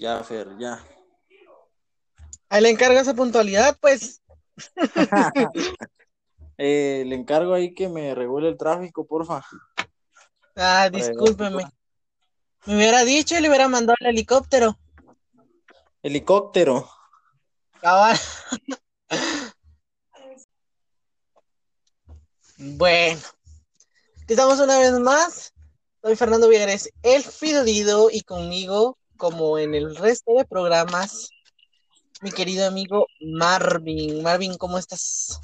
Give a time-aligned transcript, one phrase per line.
[0.00, 0.82] Ya, Fer, ya.
[2.48, 4.22] Ahí le encargo esa puntualidad, pues.
[6.62, 9.42] Eh, le encargo ahí que me regule el tráfico, porfa.
[10.54, 11.64] Ah, discúlpeme.
[12.66, 14.78] Me hubiera dicho y le hubiera mandado el helicóptero.
[16.02, 16.86] Helicóptero.
[17.80, 18.18] Cabal.
[22.58, 23.20] bueno,
[24.28, 25.54] estamos una vez más.
[26.02, 31.30] Soy Fernando Villares, el Fidodido, y conmigo, como en el resto de programas,
[32.22, 34.22] mi querido amigo Marvin.
[34.22, 35.38] Marvin, ¿cómo estás?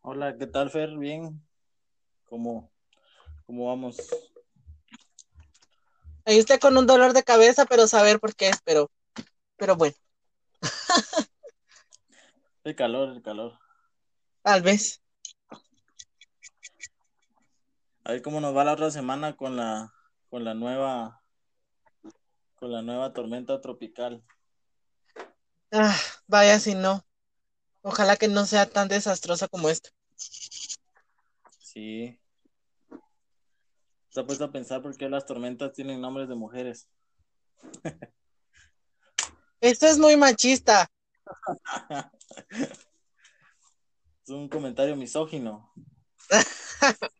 [0.00, 0.96] Hola, ¿qué tal, Fer?
[0.96, 1.44] Bien.
[2.24, 2.70] ¿Cómo,
[3.46, 3.96] cómo vamos?
[6.24, 8.88] Ahí está con un dolor de cabeza, pero saber por qué es, pero,
[9.56, 9.96] pero bueno.
[12.62, 13.58] el calor, el calor.
[14.42, 15.02] Tal vez.
[18.04, 19.92] A ver cómo nos va la otra semana con la,
[20.30, 21.23] con la nueva,
[22.64, 24.24] con la nueva tormenta tropical.
[25.70, 25.94] Ah,
[26.26, 27.04] vaya si no.
[27.82, 29.90] Ojalá que no sea tan desastrosa como esta.
[31.58, 32.18] Sí.
[34.08, 36.88] Se ha puesto a pensar por qué las tormentas tienen nombres de mujeres.
[39.60, 40.90] Esto es muy machista.
[44.22, 45.70] es un comentario misógino.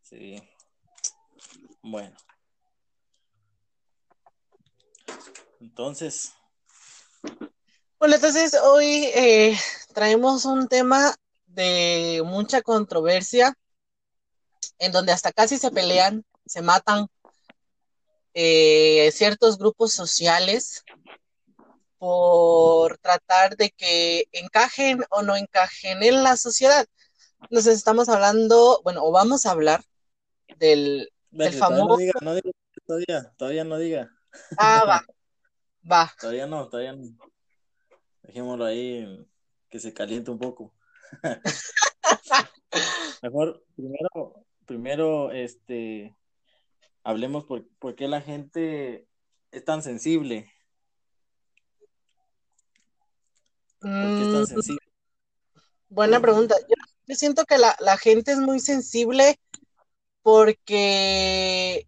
[0.00, 0.51] sí.
[1.82, 2.16] Bueno.
[5.60, 6.32] Entonces.
[7.98, 9.56] Bueno, entonces hoy eh,
[9.92, 11.14] traemos un tema
[11.46, 13.56] de mucha controversia
[14.78, 17.06] en donde hasta casi se pelean, se matan
[18.34, 20.84] eh, ciertos grupos sociales
[21.98, 26.86] por tratar de que encajen o no encajen en la sociedad.
[27.42, 29.84] Entonces estamos hablando, bueno, o vamos a hablar
[30.58, 31.11] del,
[31.58, 31.88] famoso...
[31.88, 32.50] No diga, no diga,
[32.86, 34.10] todavía, todavía no diga.
[34.56, 35.06] Ah, va,
[35.90, 36.12] va.
[36.20, 37.08] Todavía no, todavía no.
[38.22, 39.26] Dejémoslo ahí,
[39.68, 40.72] que se caliente un poco.
[43.22, 46.14] Mejor, primero, primero, este,
[47.04, 49.06] hablemos por, por qué la gente
[49.50, 50.50] es tan sensible.
[53.80, 54.80] ¿Por qué es tan Mm, sensible?
[55.88, 56.54] buena pregunta.
[56.60, 56.74] Yo,
[57.06, 59.38] yo siento que la, la gente es muy sensible
[60.22, 61.86] porque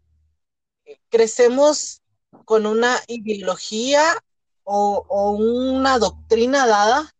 [1.08, 2.02] crecemos
[2.44, 4.02] con una ideología
[4.64, 7.14] o, o una doctrina dada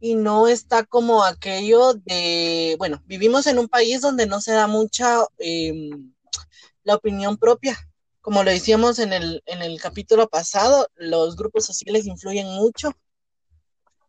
[0.00, 4.66] y no está como aquello de, bueno, vivimos en un país donde no se da
[4.66, 5.90] mucha eh,
[6.84, 7.76] la opinión propia.
[8.20, 12.92] Como lo decíamos en el, en el capítulo pasado, los grupos sociales influyen mucho.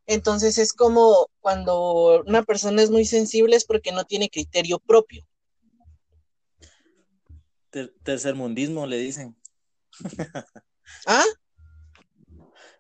[0.08, 5.26] Entonces es como cuando una persona es muy sensible es porque no tiene criterio propio.
[7.70, 9.36] Ter- tercermundismo le dicen.
[11.06, 11.26] ¿Ah?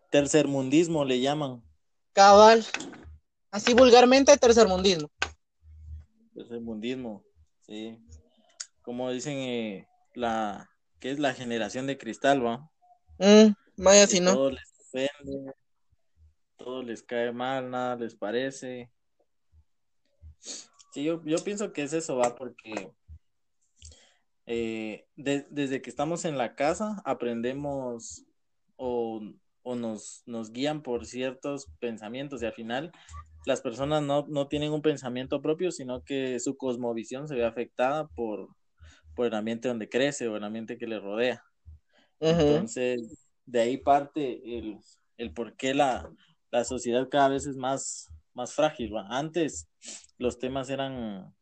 [0.10, 1.64] Tercermundismo le llaman.
[2.14, 2.66] Cabal.
[3.52, 5.10] Así vulgarmente, tercermundismo.
[6.34, 7.24] Tercermundismo,
[7.66, 8.00] sí.
[8.82, 10.70] Como dicen, eh, la
[11.00, 12.70] que es la generación de cristal, ¿va?
[13.18, 14.34] Mm, vaya si no.
[14.34, 15.54] todo les ofende,
[16.58, 18.92] todo les cae mal, nada les parece.
[20.40, 22.92] Sí, yo, yo pienso que es eso, va, porque
[24.52, 28.26] eh, de- desde que estamos en la casa aprendemos
[28.78, 29.22] o,
[29.62, 32.92] o nos, nos guían por ciertos pensamientos y al final
[33.46, 38.08] las personas no, no tienen un pensamiento propio, sino que su cosmovisión se ve afectada
[38.08, 38.50] por,
[39.16, 41.44] por el ambiente donde crece o el ambiente que le rodea.
[42.22, 44.80] Entonces, de ahí parte el,
[45.18, 46.10] el por qué la,
[46.52, 48.94] la sociedad cada vez es más, más frágil.
[49.10, 49.70] Antes
[50.18, 51.36] los temas eran,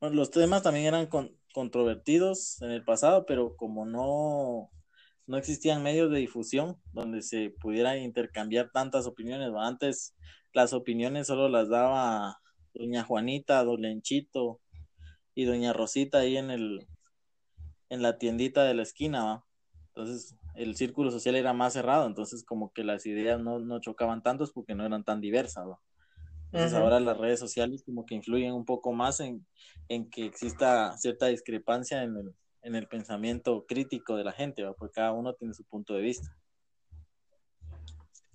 [0.00, 4.70] bueno, los temas también eran con- controvertidos en el pasado, pero como no,
[5.26, 10.14] no existían medios de difusión donde se pudiera intercambiar tantas opiniones, antes
[10.52, 12.38] las opiniones solo las daba
[12.74, 14.60] doña Juanita, don Lenchito
[15.34, 16.86] y doña Rosita ahí en el,
[17.88, 19.44] en la tiendita de la esquina, ¿va?
[19.94, 24.22] Entonces, el círculo social era más cerrado, entonces como que las ideas no, no chocaban
[24.22, 25.66] tantos porque no eran tan diversas.
[26.52, 29.46] Entonces ahora las redes sociales como que influyen un poco más en,
[29.88, 34.74] en que exista cierta discrepancia en el, en el pensamiento crítico de la gente, ¿va?
[34.74, 36.28] Porque cada uno tiene su punto de vista.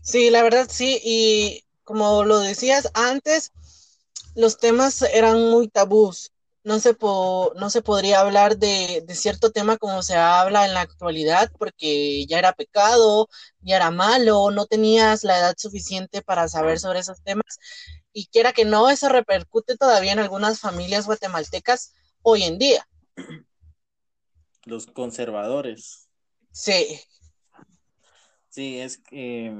[0.02, 3.52] Sí, la verdad sí, y como lo decías antes,
[4.36, 6.31] los temas eran muy tabús.
[6.63, 10.74] No se, po- no se podría hablar de, de cierto tema como se habla en
[10.74, 13.30] la actualidad porque ya era pecado,
[13.62, 17.60] ya era malo, no tenías la edad suficiente para saber sobre esos temas.
[18.18, 21.94] Y quiera que no, eso repercute todavía en algunas familias guatemaltecas
[22.24, 22.84] hoy en día.
[24.66, 26.10] los conservadores.
[26.52, 27.00] Sí.
[28.50, 29.54] Sí, es que...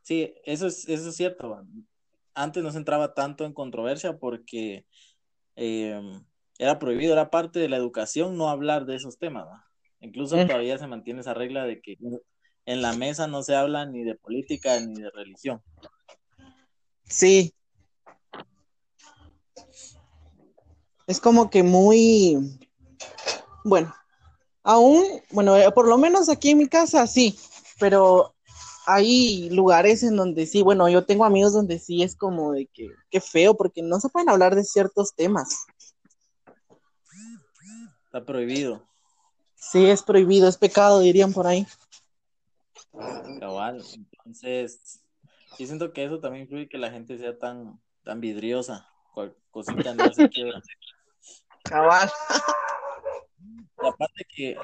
[0.00, 1.62] sí, eso es, eso es cierto.
[2.32, 4.86] Antes no se entraba tanto en controversia porque
[5.56, 6.24] em,
[6.58, 9.46] era prohibido, era parte de la educación no hablar de esos temas.
[10.00, 11.98] Incluso todavía se mantiene esa regla de que
[12.64, 15.62] en la mesa no se habla ni de política ni de religión.
[17.08, 17.52] Sí.
[21.06, 22.58] Es como que muy,
[23.64, 23.94] bueno,
[24.64, 27.38] aún, bueno, eh, por lo menos aquí en mi casa sí,
[27.78, 28.34] pero
[28.86, 32.88] hay lugares en donde sí, bueno, yo tengo amigos donde sí es como de que,
[33.10, 35.66] qué feo, porque no se pueden hablar de ciertos temas.
[38.06, 38.82] Está prohibido.
[39.54, 41.66] Sí, es prohibido, es pecado, dirían por ahí.
[43.40, 45.00] Cabal, entonces,
[45.58, 48.88] yo siento que eso también influye que la gente sea tan, tan vidriosa,
[49.50, 50.60] cosita no se quiebra.
[51.62, 52.10] Cabal.
[53.78, 54.56] aparte que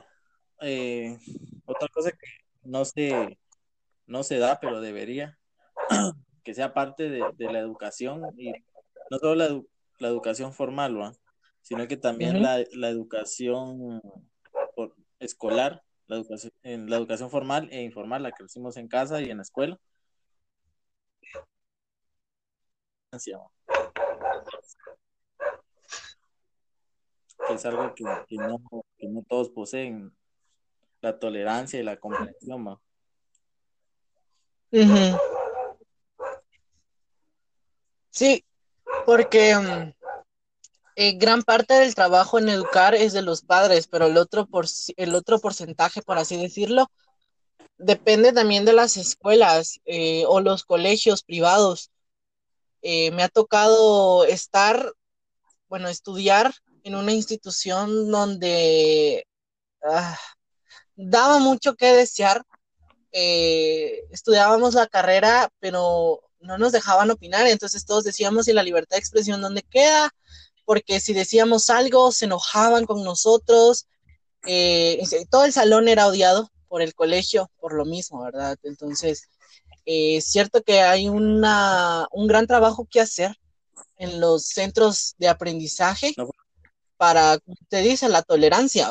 [0.61, 1.19] eh,
[1.65, 2.27] otra cosa que
[2.63, 3.39] no se,
[4.07, 5.39] no se da, pero debería,
[6.45, 8.53] que sea parte de, la educación, y
[9.11, 9.35] no solo
[9.99, 11.17] la, educación formal,
[11.61, 14.01] sino que también la, la, educación
[15.21, 19.31] escolar, la educación, en la educación formal e informal, la que hicimos en casa y
[19.31, 19.79] en la escuela.
[27.47, 28.59] Que es algo que, no,
[28.97, 30.17] que no todos poseen,
[31.03, 32.79] la tolerancia y la comprensión.
[38.11, 38.45] Sí,
[39.05, 39.93] porque mm,
[40.97, 44.67] eh, gran parte del trabajo en educar es de los padres, pero el otro, por,
[44.97, 46.91] el otro porcentaje, por así decirlo,
[47.79, 51.92] depende también de las escuelas eh, o los colegios privados.
[52.83, 54.93] Eh, me ha tocado estar,
[55.69, 56.53] bueno, estudiar
[56.85, 59.27] en una institución donde
[59.85, 60.19] ah,
[60.97, 62.43] daba mucho que desear.
[63.13, 69.01] estudiábamos la carrera, pero no nos dejaban opinar, entonces todos decíamos, ¿y la libertad de
[69.01, 70.13] expresión dónde queda?
[70.65, 73.87] porque si decíamos algo se enojaban con nosotros.
[74.47, 78.57] Eh, todo el salón era odiado por el colegio por lo mismo, ¿verdad?
[78.63, 79.29] Entonces,
[79.85, 83.37] eh, es cierto que hay una, un gran trabajo que hacer
[83.97, 86.15] en los centros de aprendizaje
[86.97, 88.89] para, como te dice, la tolerancia.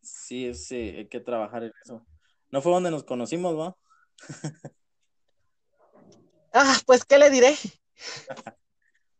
[0.00, 2.06] Sí, sí, hay que trabajar en eso.
[2.50, 3.76] No fue donde nos conocimos, ¿va?
[6.52, 7.54] ah, pues, ¿qué le diré?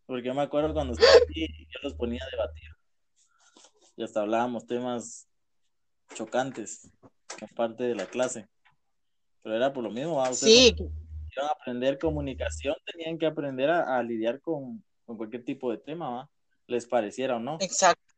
[0.06, 2.70] Porque yo me acuerdo cuando estaba aquí, yo los ponía a debatir.
[3.96, 5.28] Y hasta hablábamos temas
[6.14, 6.90] chocantes
[7.38, 8.48] como parte de la clase.
[9.48, 10.76] Pero era por lo mismo, sí.
[11.40, 16.30] a aprender comunicación, tenían que aprender a, lidiar con, cualquier tipo de tema, ¿va?
[16.66, 17.56] Les pareciera o no.
[17.58, 18.14] Exacto.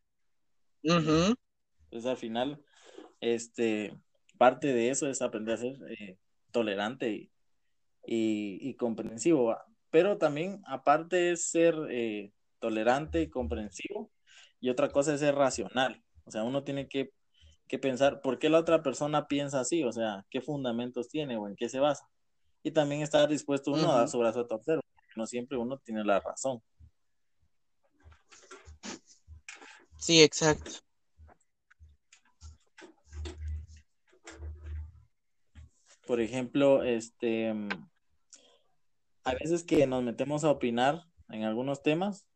[0.83, 2.61] Entonces al final,
[3.21, 3.97] este,
[4.39, 6.19] parte de eso es aprender a ser eh,
[6.51, 7.31] tolerante y,
[8.05, 9.65] y, y comprensivo, ¿va?
[9.91, 14.11] pero también aparte es ser eh, tolerante y comprensivo
[14.59, 16.03] y otra cosa es ser racional.
[16.25, 17.13] O sea, uno tiene que,
[17.79, 21.57] pensar por qué la otra persona piensa así, o sea, qué fundamentos tiene o en
[21.57, 22.09] qué se basa.
[22.63, 25.79] Y también estar dispuesto uno a dar su brazo a torcer, porque no siempre uno
[25.79, 26.63] tiene la razón.
[29.97, 30.71] Sí, exacto.
[36.07, 37.55] Por ejemplo, este,
[39.25, 42.27] a veces que nos metemos a opinar en algunos temas,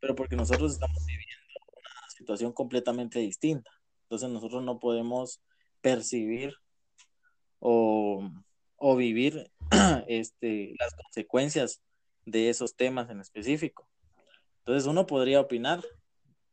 [0.00, 3.70] pero porque nosotros estamos viviendo una situación completamente distinta.
[4.08, 5.42] Entonces nosotros no podemos
[5.82, 6.54] percibir
[7.60, 8.30] o,
[8.96, 9.50] vivir
[10.08, 11.82] este, las consecuencias
[12.24, 13.86] de esos temas en específico.
[14.60, 15.82] Entonces uno podría opinar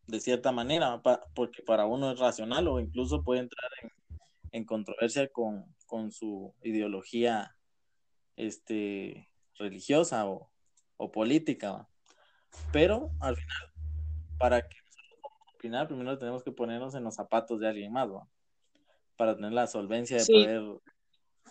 [0.08, 1.02] de cierta manera,
[1.34, 3.72] porque para uno es racional o incluso puede entrar
[4.52, 7.56] en, controversia con, con, su ideología
[8.36, 10.52] este, religiosa o,
[11.14, 11.88] política.
[12.74, 13.74] Pero al final,
[14.38, 14.78] para que
[15.66, 18.10] opinar, primero tenemos que ponernos en los zapatos de alguien más,
[19.18, 20.62] para tener la solvencia de poder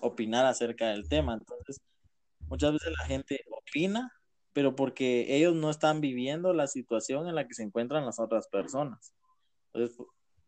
[0.00, 1.35] opinar acerca del tema.
[1.35, 1.80] Entonces,
[2.49, 4.12] muchas veces la gente opina,
[4.52, 8.49] pero porque ellos no están viviendo la situación en la que se encuentran las otras
[8.49, 9.14] personas.
[9.73, 9.99] Entonces,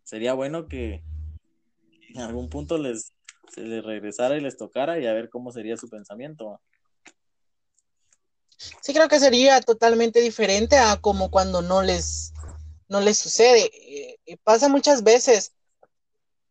[0.05, 1.03] sería bueno que
[2.15, 3.13] en algún punto les
[3.53, 6.61] se les regresara y les tocara y a ver cómo sería su pensamiento.
[8.81, 12.33] Sí, creo que sería totalmente diferente a como cuando no les,
[12.89, 13.71] no les sucede.
[14.27, 15.53] Eh, pasa muchas veces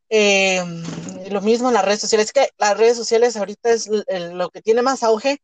[0.09, 0.63] eh,
[1.29, 2.27] lo mismo en las redes sociales.
[2.27, 5.41] Es que las redes sociales ahorita es lo que tiene más auge.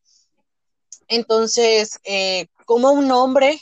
[1.08, 3.60] Entonces, eh, como un hombre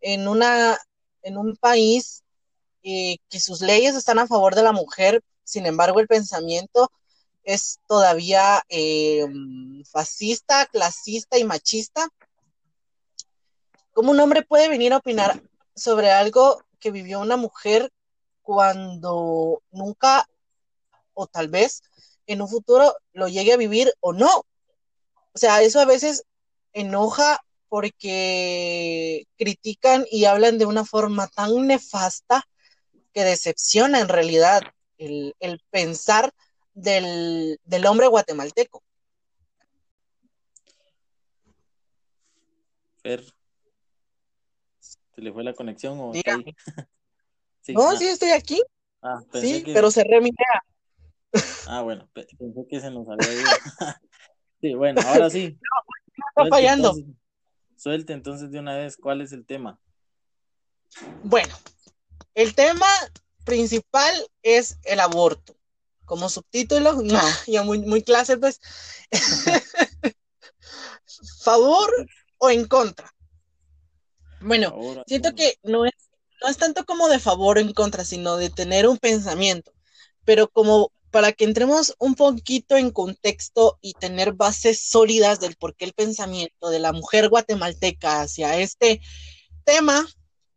[0.00, 0.78] en, una,
[1.22, 2.24] en un país
[2.82, 6.90] eh, que sus leyes están a favor de la mujer, sin embargo el pensamiento
[7.44, 9.26] es todavía eh,
[9.90, 12.08] fascista, clasista y machista.
[13.92, 15.42] ¿Cómo un hombre puede venir a opinar
[15.78, 17.90] sobre algo que vivió una mujer
[18.42, 20.28] cuando nunca
[21.14, 21.82] o tal vez
[22.26, 24.44] en un futuro lo llegue a vivir o no?
[25.34, 26.24] O sea, eso a veces
[26.72, 32.44] enoja porque critican y hablan de una forma tan nefasta
[33.12, 34.62] que decepciona en realidad
[34.96, 36.32] el, el pensar
[36.74, 38.82] del, del hombre guatemalteco.
[45.18, 46.44] ¿Se le fue la conexión o está ahí?
[47.60, 48.62] Sí, no, ah, sí, estoy aquí.
[49.02, 51.42] ah, Sí, que- pero cerré mi idea.
[51.66, 53.42] Ah, bueno, pe- pensé que se nos había ido.
[54.60, 55.58] Sí, bueno, ahora sí.
[56.06, 56.88] Está Suelte, fallando.
[56.90, 57.14] entonces-
[57.76, 59.78] Suelte entonces de una vez, ¿cuál es el tema?
[61.24, 61.54] Bueno,
[62.34, 62.86] el tema
[63.44, 65.54] principal es el aborto.
[66.06, 68.60] Como subtítulo, no, ya muy, muy clase, pues.
[71.42, 71.90] ¿Favor
[72.38, 73.12] o en contra?
[74.40, 75.92] Bueno, Ahora, siento que no es,
[76.42, 79.72] no es tanto como de favor o en contra, sino de tener un pensamiento.
[80.24, 85.74] Pero como para que entremos un poquito en contexto y tener bases sólidas del por
[85.74, 89.00] qué el pensamiento de la mujer guatemalteca hacia este
[89.64, 90.06] tema,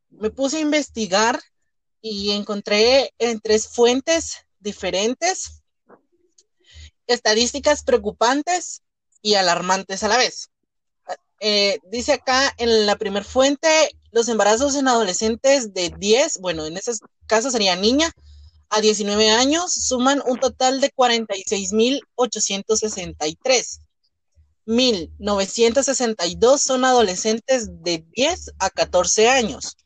[0.09, 1.39] me puse a investigar
[2.01, 5.63] y encontré en tres fuentes diferentes
[7.07, 8.83] estadísticas preocupantes
[9.21, 10.50] y alarmantes a la vez.
[11.43, 13.67] Eh, dice acá en la primera fuente,
[14.11, 16.91] los embarazos en adolescentes de 10, bueno, en ese
[17.25, 18.11] caso sería niña,
[18.69, 23.79] a 19 años, suman un total de 46.863.
[24.67, 29.77] 1.962 son adolescentes de 10 a 14 años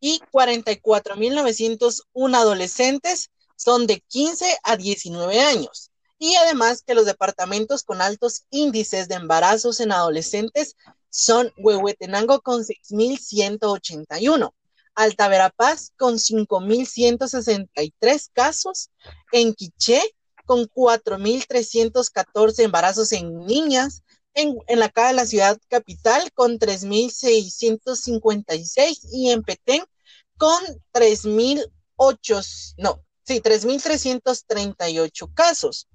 [0.00, 5.92] y 44.901 adolescentes son de 15 a 19 años.
[6.18, 10.74] Y además que los departamentos con altos índices de embarazos en adolescentes
[11.14, 14.52] son Huehuetenango con 6.181,
[14.96, 18.90] Alta Verapaz con 5.163 casos,
[19.30, 20.02] en Quiché
[20.44, 24.02] con 4.314 embarazos en niñas,
[24.34, 29.84] en, en la cara de la ciudad capital con 3.656 y en Petén
[30.36, 30.60] con
[30.92, 35.86] 3.008, no, sí, 3.338 casos.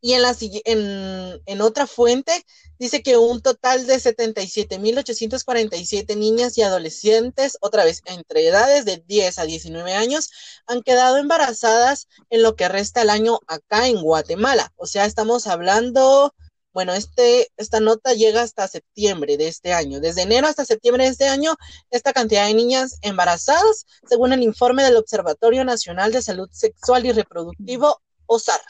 [0.00, 2.44] Y en, la, en, otra fuente
[2.78, 9.38] dice que un total de 77.847 niñas y adolescentes, otra vez entre edades de 10
[9.38, 10.30] a 19 años,
[10.66, 14.72] han quedado embarazadas en lo que resta el año acá en Guatemala.
[14.76, 16.34] O sea, estamos hablando,
[16.72, 20.00] bueno, este, esta nota llega hasta septiembre de este año.
[20.00, 21.56] Desde enero hasta septiembre de este año,
[21.90, 27.12] esta cantidad de niñas embarazadas, según el informe del Observatorio Nacional de Salud Sexual y
[27.12, 28.60] Reproductivo, OSAR.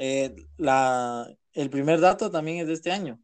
[0.00, 3.20] Eh, la, el primer dato también es de este año.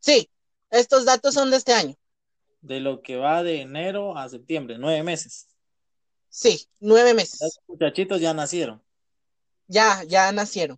[0.00, 0.28] Sí,
[0.68, 1.94] estos datos son de este año.
[2.60, 5.46] De lo que va de enero a septiembre, nueve meses.
[6.28, 7.40] Sí, nueve meses.
[7.40, 8.82] Los muchachitos ya nacieron.
[9.68, 10.76] Ya, ya nacieron.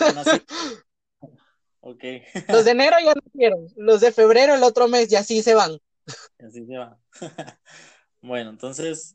[0.00, 0.46] Ya nacieron.
[1.80, 2.04] ok.
[2.48, 3.68] Los de enero ya nacieron.
[3.76, 5.78] Los de febrero el otro mes ya sí se van.
[6.44, 6.98] Así se va.
[8.20, 9.14] bueno, entonces,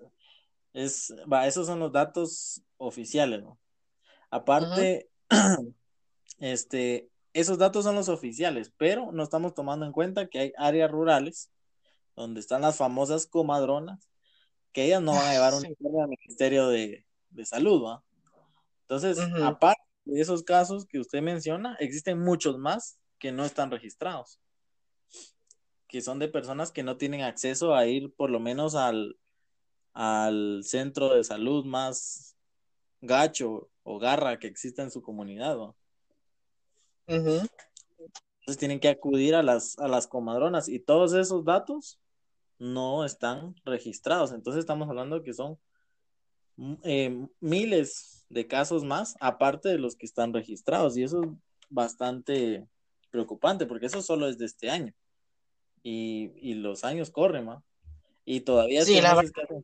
[0.71, 3.59] es, va, esos son los datos oficiales, ¿no?
[4.31, 5.75] Aparte, uh -huh.
[6.39, 10.91] este, esos datos son los oficiales, pero no estamos tomando en cuenta que hay áreas
[10.91, 11.51] rurales
[12.15, 14.09] donde están las famosas comadronas,
[14.73, 18.03] que ellas no van a llevar un informe al Ministerio de, de Salud, ¿va?
[18.81, 24.39] Entonces, aparte de esos casos que usted menciona, existen muchos más que no están registrados,
[25.87, 29.17] que son de personas que no tienen acceso a ir por lo menos al,
[29.93, 32.35] al centro de salud más
[33.01, 35.57] gacho o garra que exista en su comunidad.
[37.07, 41.99] Entonces tienen que acudir a las, a las comadronas y todos esos datos
[42.59, 44.31] no están registrados.
[44.31, 45.57] Entonces estamos hablando que son
[46.57, 50.95] mm, eh, miles de casos más, aparte de los que están registrados.
[50.95, 51.29] Y eso es
[51.67, 52.67] bastante
[53.09, 54.93] preocupante, porque eso solo es de este año.
[55.81, 57.63] Y, y los años corren, ¿ma?
[58.23, 59.63] Y todavía, Sí, estos la meses que hacen-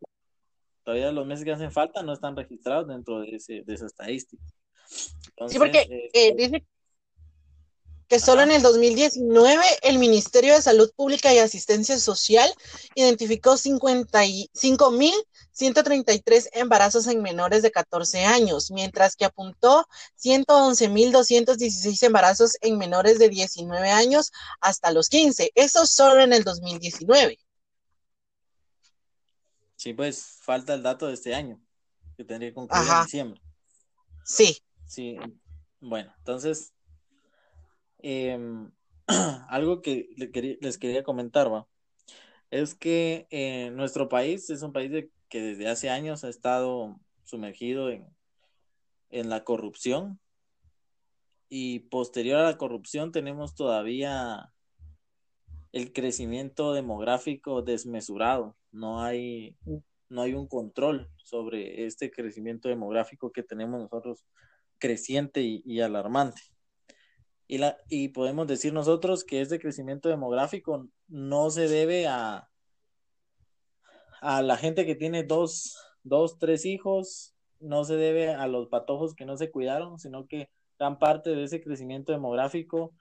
[0.86, 4.42] todavía los meses que hacen falta no están registrados dentro de, ese, de esa estadística.
[5.48, 6.64] Sí, porque eh, eh, dice
[8.08, 12.54] que solo en el 2019 el Ministerio de Salud Pública y Asistencia Social
[12.94, 19.88] identificó 55.133 embarazos en menores de 14 años, mientras que apuntó
[20.24, 25.52] 111.216 embarazos en menores de 19 años hasta los 15.
[25.56, 27.40] Eso solo en el 2019.
[29.76, 31.62] Sí, pues falta el dato de este año,
[32.18, 33.42] que tendría que concluir en diciembre.
[34.24, 34.58] Sí.
[34.88, 35.18] Sí,
[35.80, 36.74] bueno, entonces,
[38.00, 38.72] em,
[39.50, 40.10] algo que
[40.62, 41.68] les quería comentar, ¿va?
[42.52, 47.90] es que eh, nuestro país es un país que desde hace años ha estado sumergido
[47.90, 48.08] en,
[49.10, 50.20] en la corrupción
[51.50, 54.52] y posterior a la corrupción tenemos todavía
[55.72, 58.56] el crecimiento demográfico desmesurado.
[58.76, 59.56] No hay,
[60.10, 64.26] no hay un control sobre este crecimiento demográfico que tenemos nosotros
[64.78, 66.42] creciente y, alarmante.
[67.48, 72.50] Y, la, y podemos decir nosotros que este crecimiento demográfico no se debe a,
[74.22, 79.16] a la gente que tiene dos, dos, tres hijos, no se debe a los patojos
[79.16, 82.94] que no se cuidaron, sino que gran parte de ese crecimiento demográfico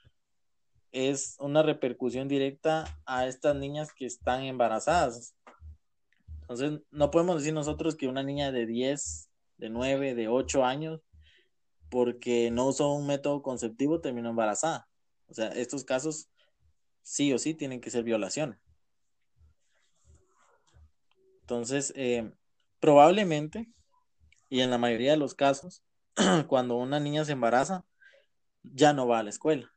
[0.93, 5.35] es una repercusión directa a estas niñas que están embarazadas.
[6.45, 11.01] Entonces, no podemos decir nosotros que una niña de 10, de 9, de 8 años,
[11.89, 14.87] porque no usó un método conceptivo, terminó embarazada.
[15.29, 16.29] O sea, estos casos
[17.03, 18.59] sí o sí tienen que ser violaciones.
[21.41, 22.31] Entonces, eh,
[22.79, 23.71] probablemente,
[24.51, 25.83] y en la mayoría de los casos,
[26.47, 27.87] cuando una niña se embaraza,
[28.63, 29.75] ya no va a la escuela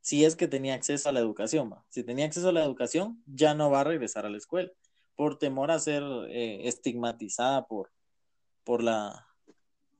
[0.00, 1.74] si es que tenía acceso a la educación.
[1.90, 4.70] Si tenía acceso a la educación, ya no va a regresar a la escuela
[5.18, 7.90] por temor a ser eh, estigmatizada por,
[8.62, 9.26] por, la,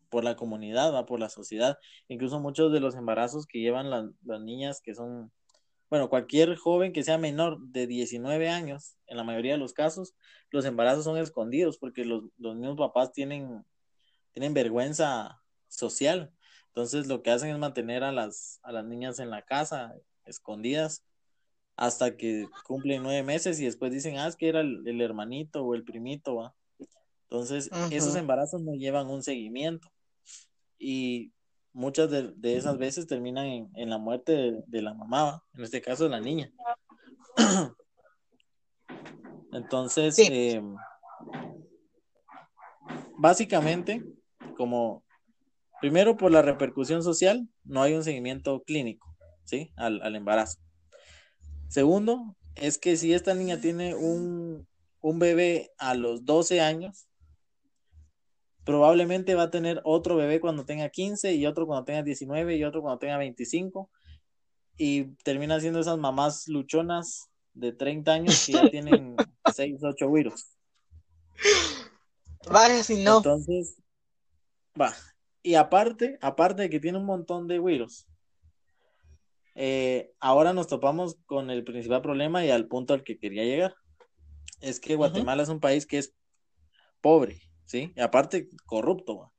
[0.09, 1.07] por la comunidad, ¿va?
[1.07, 1.77] por la sociedad.
[2.07, 5.33] Incluso muchos de los embarazos que llevan las niñas que son,
[5.91, 10.15] bueno, cualquier joven que sea menor de 19 años, en la mayoría de los casos,
[10.51, 13.65] los embarazos son escondidos porque los, los mismos papás tienen,
[14.33, 16.33] tienen vergüenza social
[16.79, 21.05] entonces lo que hacen es mantener a las, a las niñas en la casa, escondidas,
[21.79, 25.75] hasta que cumplen nueve meses y después dicen, ah, es que era el, hermanito o
[25.75, 26.55] el primito, ¿va?
[27.31, 29.89] Entonces, esos embarazos no llevan un seguimiento
[30.79, 31.33] y
[31.73, 36.11] muchas de, esas veces terminan en, la muerte de, la mamá, en este caso de
[36.11, 36.53] la niña.
[39.53, 40.75] Entonces, em,
[43.19, 44.03] básicamente,
[44.57, 45.05] como
[45.81, 49.73] Primero, por la repercusión social, no hay un seguimiento clínico, ¿sí?
[49.77, 50.59] Al, embarazo.
[51.69, 54.67] Segundo, es que si esta niña tiene un,
[55.03, 57.09] bebé a los 12 años,
[58.65, 62.65] probablemente va a tener otro bebé cuando tenga 15 y otro cuando tenga 19 y
[62.65, 63.91] otro cuando tenga 25
[64.77, 69.17] y termina siendo esas mamás luchonas de 30 años que ya tienen
[69.53, 70.47] 6, 8 virus.
[72.51, 73.19] Vaya, si no.
[73.19, 73.77] Entonces,
[74.81, 74.95] va,
[75.43, 78.08] y aparte, aparte de que tiene un montón de virus,
[79.61, 83.75] eh, ahora nos topamos con el principal problema y al punto al que quería llegar.
[84.61, 86.15] Es que Guatemala es un país que es
[87.01, 87.93] pobre, ¿sí?
[87.97, 89.33] Y aparte corrupto.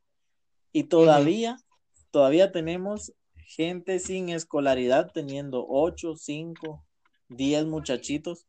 [0.73, 1.57] Y todavía,
[2.11, 3.13] todavía tenemos
[3.45, 6.85] gente sin escolaridad teniendo 8, 5,
[7.29, 8.45] 10 muchachitos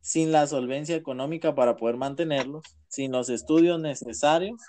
[0.00, 4.60] sin la solvencia económica para poder mantenerlos, sin los estudios necesarios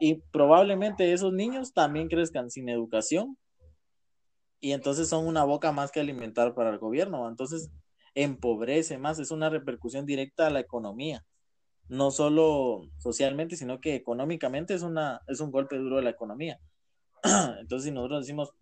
[0.00, 3.38] y probablemente esos niños también crezcan sin educación
[4.60, 7.28] y entonces son una boca más que alimentar para el gobierno.
[7.28, 7.70] Entonces
[8.14, 11.24] empobrece más, es una repercusión directa a la economía,
[11.88, 16.58] no solo socialmente, sino que económicamente es, una, es un golpe duro de la economía.
[17.60, 18.52] Entonces si nosotros decimos,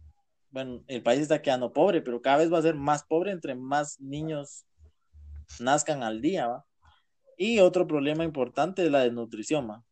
[0.50, 3.54] bueno, el país está quedando pobre, pero cada vez va a ser más pobre entre
[3.54, 4.66] más niños
[5.60, 6.64] nazcan al día, ¿va?
[7.36, 9.84] Y otro problema importante es la desnutrición, ¿va?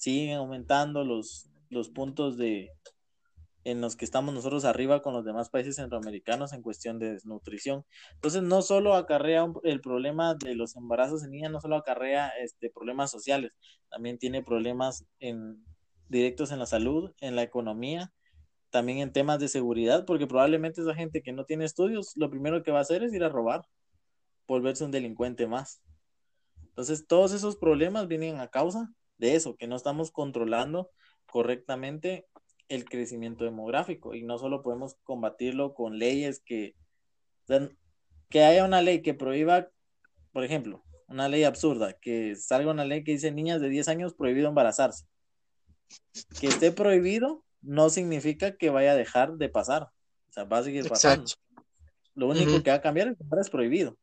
[0.00, 2.70] siguen aumentando los, los puntos de
[3.64, 7.84] en los que estamos nosotros arriba con los demás países centroamericanos en cuestión de desnutrición.
[8.14, 12.70] Entonces, no solo acarrea el problema de los embarazos en niñas, no solo acarrea este,
[12.70, 13.52] problemas sociales,
[13.90, 15.64] también tiene problemas en,
[16.08, 18.12] directos en la salud, en la economía,
[18.70, 22.62] también en temas de seguridad, porque probablemente esa gente que no tiene estudios, lo primero
[22.62, 23.62] que va a hacer es ir a robar,
[24.46, 25.82] volverse un delincuente más.
[26.62, 30.90] Entonces, todos esos problemas vienen a causa de eso, que no estamos controlando
[31.26, 32.26] correctamente
[32.70, 36.74] el crecimiento demográfico y no solo podemos combatirlo con leyes que,
[38.28, 39.68] que haya una ley que prohíba,
[40.32, 44.14] por ejemplo, una ley absurda, que salga una ley que dice niñas de 10 años
[44.14, 45.04] prohibido embarazarse.
[46.40, 49.90] Que esté prohibido no significa que vaya a dejar de pasar.
[50.28, 51.26] O sea, va a seguir pasando.
[52.14, 53.98] Lo único que va a cambiar es que ahora es prohibido.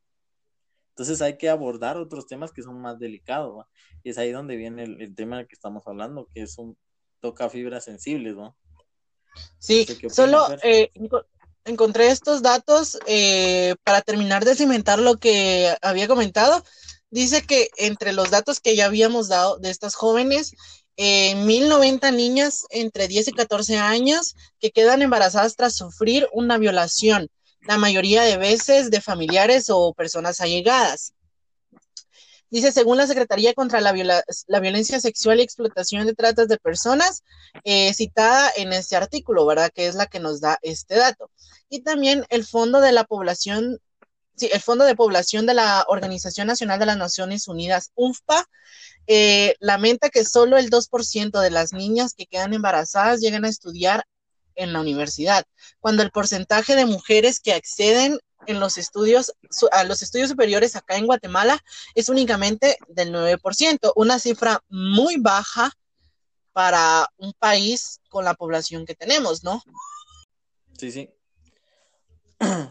[0.90, 3.66] Entonces hay que abordar otros temas que son más delicados,
[4.04, 6.78] Y es ahí donde viene el, tema del que estamos hablando, que es un
[7.20, 8.56] toca fibras sensibles, ¿no?
[9.60, 10.92] Sí, solo eh,
[11.66, 16.64] encontré estos datos eh, para terminar de cimentar lo que había comentado.
[17.10, 20.54] dice que entre los datos que ya habíamos dado de estas jóvenes,
[20.98, 27.30] eh, 1090 niñas entre 10 y 14 años que quedan embarazadas tras sufrir una violación,
[27.62, 31.14] la mayoría de veces de familiares o personas allegadas.
[32.50, 37.24] Dice, según la Secretaría contra la, Violencia Sexual y Explotación de Tratas de Personas,
[37.64, 39.70] eh, citada en este artículo, ¿verdad?
[39.74, 41.30] Que es la que nos da este dato.
[41.70, 43.80] Y también el Fondo de la Población,
[44.36, 48.46] sí, el Fondo de Población de la Organización Nacional de las Naciones Unidas, UNFPA,
[49.08, 54.06] eh, lamenta que solo el 2% de las niñas que quedan embarazadas llegan a estudiar
[54.56, 55.46] en la universidad,
[55.80, 59.34] cuando el porcentaje de mujeres que acceden en los estudios,
[59.72, 61.64] a los estudios superiores acá en Guatemala
[61.96, 65.72] es únicamente del 9%, una cifra muy baja
[66.54, 69.62] para un país con la población que tenemos, ¿no?
[70.78, 71.10] Sí, sí.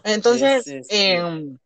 [0.03, 1.57] Entonces, em,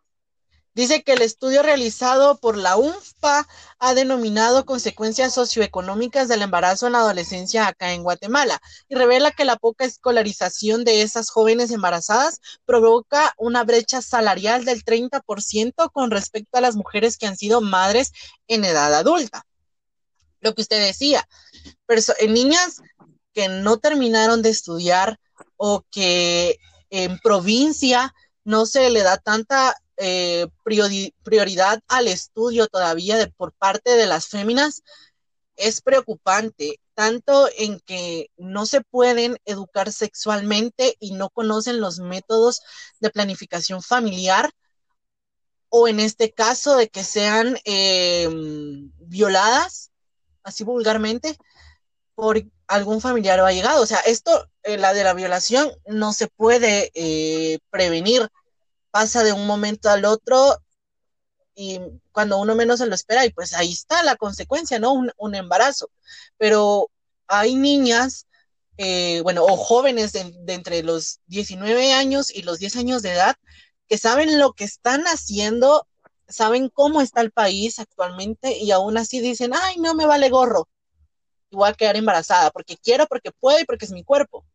[0.73, 3.45] Dice que el estudio realizado por la UNFPA
[3.77, 9.43] ha denominado consecuencias socioeconómicas del embarazo en la adolescencia acá en Guatemala y revela que
[9.43, 16.57] la poca escolarización de esas jóvenes embarazadas provoca una brecha salarial del 30% con respecto
[16.57, 18.13] a las mujeres que han sido madres
[18.47, 19.45] en edad adulta.
[20.39, 21.27] Lo que usted decía,
[22.19, 22.81] en niñas
[23.33, 25.19] que no terminaron de estudiar
[25.57, 33.27] o que en provincia no se le da tanta eh, prioridad al estudio todavía de,
[33.27, 34.81] por parte de las féminas
[35.55, 42.61] es preocupante, tanto en que no se pueden educar sexualmente y no conocen los métodos
[42.99, 44.49] de planificación familiar,
[45.69, 49.91] o en este caso de que sean em, violadas,
[50.43, 51.37] así vulgarmente,
[52.15, 53.83] por algún familiar o allegado.
[53.83, 58.27] O sea, esto, eh, la de la violación, no se puede eh, prevenir
[58.91, 60.57] pasa de un momento al otro
[61.55, 61.79] y
[62.11, 64.93] cuando uno menos se lo espera, y pues ahí está la consecuencia, ¿no?
[64.93, 65.89] Un, embarazo.
[66.37, 66.89] Pero
[67.27, 68.27] hay niñas,
[68.77, 73.35] eh, bueno, o jóvenes de, entre los 19 años y los 10 años de edad
[73.87, 75.87] que saben lo que están haciendo,
[76.27, 80.69] saben cómo está el país actualmente y aún así dicen, ay, no me vale gorro,
[81.49, 84.45] igual quedar embarazada, porque quiero, porque puedo y porque es mi cuerpo.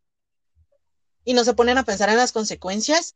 [1.25, 3.15] Y no se ponen a pensar en las consecuencias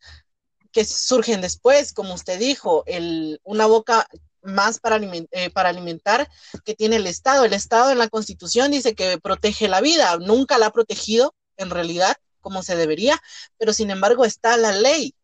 [0.72, 4.06] que surgen después, como usted dijo, el, una boca
[4.42, 6.28] más para, eh, para alimentar
[6.64, 7.44] que tiene el Estado.
[7.44, 11.70] El Estado en la Constitución dice que protege la vida, nunca la ha protegido en
[11.70, 13.20] realidad como se debería,
[13.58, 15.14] pero sin embargo está la ley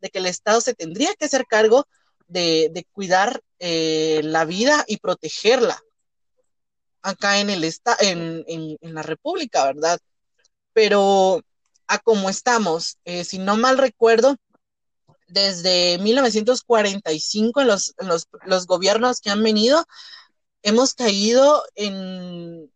[0.00, 1.86] de que el Estado se tendría que hacer cargo
[2.28, 5.80] de, cuidar eh, la vida y protegerla
[7.02, 7.64] acá en el
[8.00, 9.98] en, en, la República, ¿verdad?
[10.72, 11.42] Pero
[11.88, 14.36] a como estamos, eh, si no mal recuerdo,
[15.32, 17.94] desde 1945 en los,
[18.44, 19.84] los, gobiernos que han venido,
[20.62, 22.70] hemos caído en,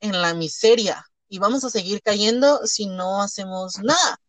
[0.00, 4.20] la miseria y vamos a seguir cayendo si no hacemos nada.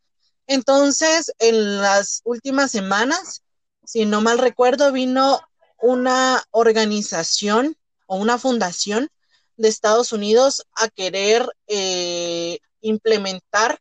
[0.47, 3.43] Entonces, en las últimas semanas,
[3.83, 5.41] si no mal recuerdo, vino
[5.81, 9.09] una organización o una fundación
[9.57, 13.79] de Estados Unidos a querer eh, implementar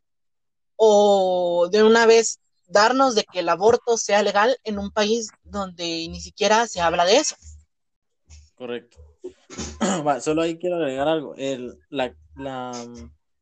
[0.77, 2.41] o de una vez
[2.73, 7.05] darnos de que el aborto sea legal en un país donde ni siquiera se habla
[7.05, 7.37] de eso.
[8.55, 8.99] Correcto.
[10.21, 11.35] solo ahí quiero agregar algo.
[11.37, 12.73] El, la, la,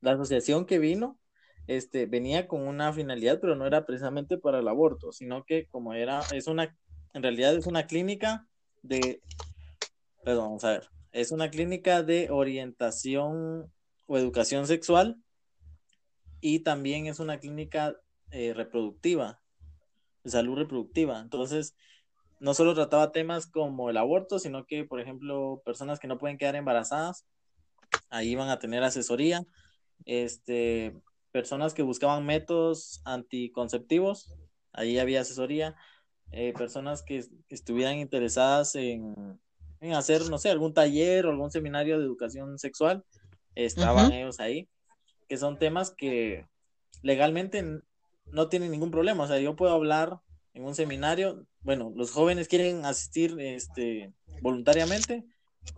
[0.00, 1.18] la, asociación que vino
[1.66, 5.94] este, venía con una finalidad, pero no era precisamente para el aborto, sino que como
[5.94, 6.76] era, es una,
[7.14, 8.48] en realidad es una clínica
[8.82, 9.20] de,
[10.24, 13.72] perdón, vamos a ver, es una clínica de orientación
[14.06, 15.22] o educación sexual
[16.40, 17.94] y también es una clínica
[18.30, 19.40] eh, reproductiva,
[20.24, 21.20] de salud reproductiva.
[21.20, 21.74] Entonces,
[22.40, 26.38] no solo trataba temas como el aborto, sino que, por ejemplo, personas que no pueden
[26.38, 27.26] quedar embarazadas,
[28.08, 29.44] ahí iban a tener asesoría.
[30.06, 30.94] Este,
[31.32, 34.34] personas que buscaban métodos anticonceptivos,
[34.72, 35.76] ahí había asesoría.
[36.32, 39.40] Eh, personas que estuvieran interesadas en,
[39.80, 43.04] en, hacer, no sé, algún taller o algún seminario de educación sexual,
[43.56, 44.68] estaban ellos ahí,
[45.28, 46.46] que son temas que
[47.02, 47.64] legalmente
[48.26, 49.24] no tiene ningún problema.
[49.24, 50.20] O sea, yo puedo hablar
[50.54, 51.46] en un seminario.
[51.60, 55.24] Bueno, los jóvenes quieren asistir este, voluntariamente.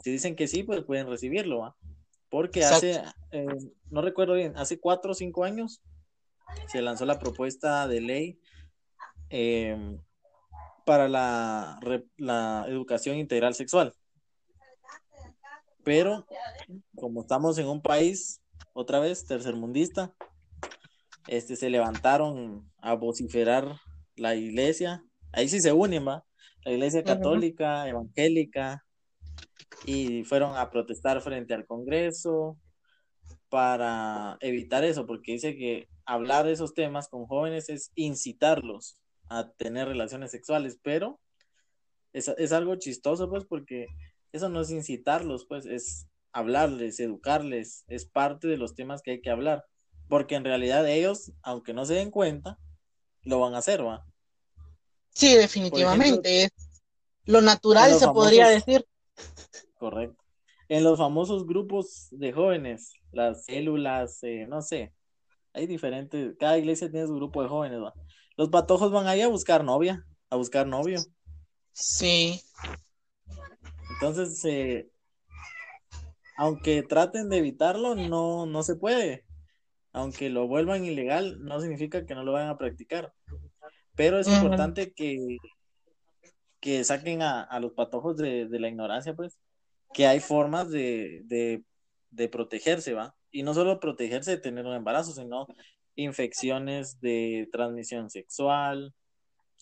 [0.02, 1.76] Si dicen que sí, pues pueden recibirlo.
[2.28, 3.46] Porque hace, eh,
[3.90, 5.82] no recuerdo bien, hace cuatro o cinco años
[6.68, 8.40] se lanzó la propuesta de ley
[9.28, 9.98] em,
[10.86, 11.78] para la,
[12.16, 13.94] la educación integral sexual.
[15.84, 16.26] Pero
[16.94, 18.40] como estamos en un país,
[18.72, 20.14] otra vez, tercermundista,
[21.28, 23.76] este, se levantaron a vociferar
[24.16, 25.04] la iglesia.
[25.32, 26.24] Ahí sí se unen, ¿va?
[26.64, 28.84] la iglesia católica, evangélica,
[29.84, 32.58] y fueron a protestar frente al Congreso
[33.48, 39.50] para evitar eso, porque dice que hablar de esos temas con jóvenes es incitarlos a
[39.52, 41.20] tener relaciones sexuales, pero
[42.12, 43.86] es, es algo chistoso, pues, porque
[44.32, 49.20] eso no es incitarlos, pues, es hablarles, educarles, es parte de los temas que hay
[49.20, 49.64] que hablar,
[50.08, 52.58] porque en realidad ellos, aunque no se den cuenta,
[53.22, 54.04] lo van a hacer, ¿va?
[55.14, 56.50] Sí, definitivamente.
[57.24, 58.86] lo natural se podría decir.
[59.78, 60.22] Correcto.
[60.68, 64.92] En los famosos grupos de jóvenes, las células, eh, no sé,
[65.52, 67.92] hay diferentes, cada iglesia tiene su grupo de jóvenes, ¿va?
[68.36, 70.98] Los patojos van ahí a buscar novia, a buscar novio.
[71.72, 72.40] Sí.
[73.94, 74.88] Entonces, eh,
[76.36, 79.24] aunque traten de evitarlo, no, no se puede.
[79.92, 83.12] Aunque lo vuelvan ilegal, no significa que no lo vayan a practicar.
[83.94, 85.36] Pero es importante que,
[86.60, 89.38] que saquen a, los patojos de, la ignorancia, pues,
[89.92, 91.62] que hay formas de,
[92.10, 93.14] de protegerse, ¿va?
[93.30, 95.46] Y no solo protegerse de tener un embarazo, sino
[95.94, 98.94] infecciones de transmisión sexual,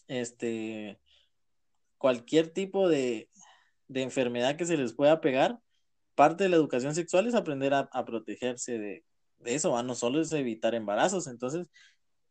[0.08, 0.98] este,
[1.98, 3.28] cualquier tipo de,
[3.88, 5.58] de enfermedad que se les pueda pegar,
[6.14, 9.04] parte de la educación sexual es aprender a, protegerse de,
[9.44, 11.26] eso, no solo es evitar embarazos.
[11.26, 11.68] Entonces,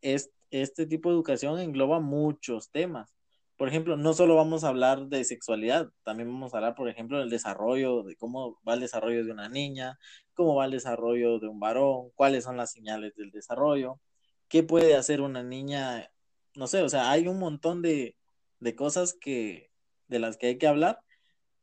[0.01, 3.15] es, este tipo de educación engloba muchos temas.
[3.57, 7.19] Por ejemplo, no solo vamos a hablar de sexualidad, también vamos a hablar, por ejemplo,
[7.19, 9.99] del desarrollo, de cómo va el desarrollo de una niña,
[10.33, 13.99] cómo va el desarrollo de un varón, cuáles son las señales del desarrollo,
[14.47, 16.09] qué puede hacer una niña,
[16.55, 18.15] no sé, o sea, hay un montón de,
[18.59, 19.71] de cosas que,
[20.07, 21.01] de las que hay que hablar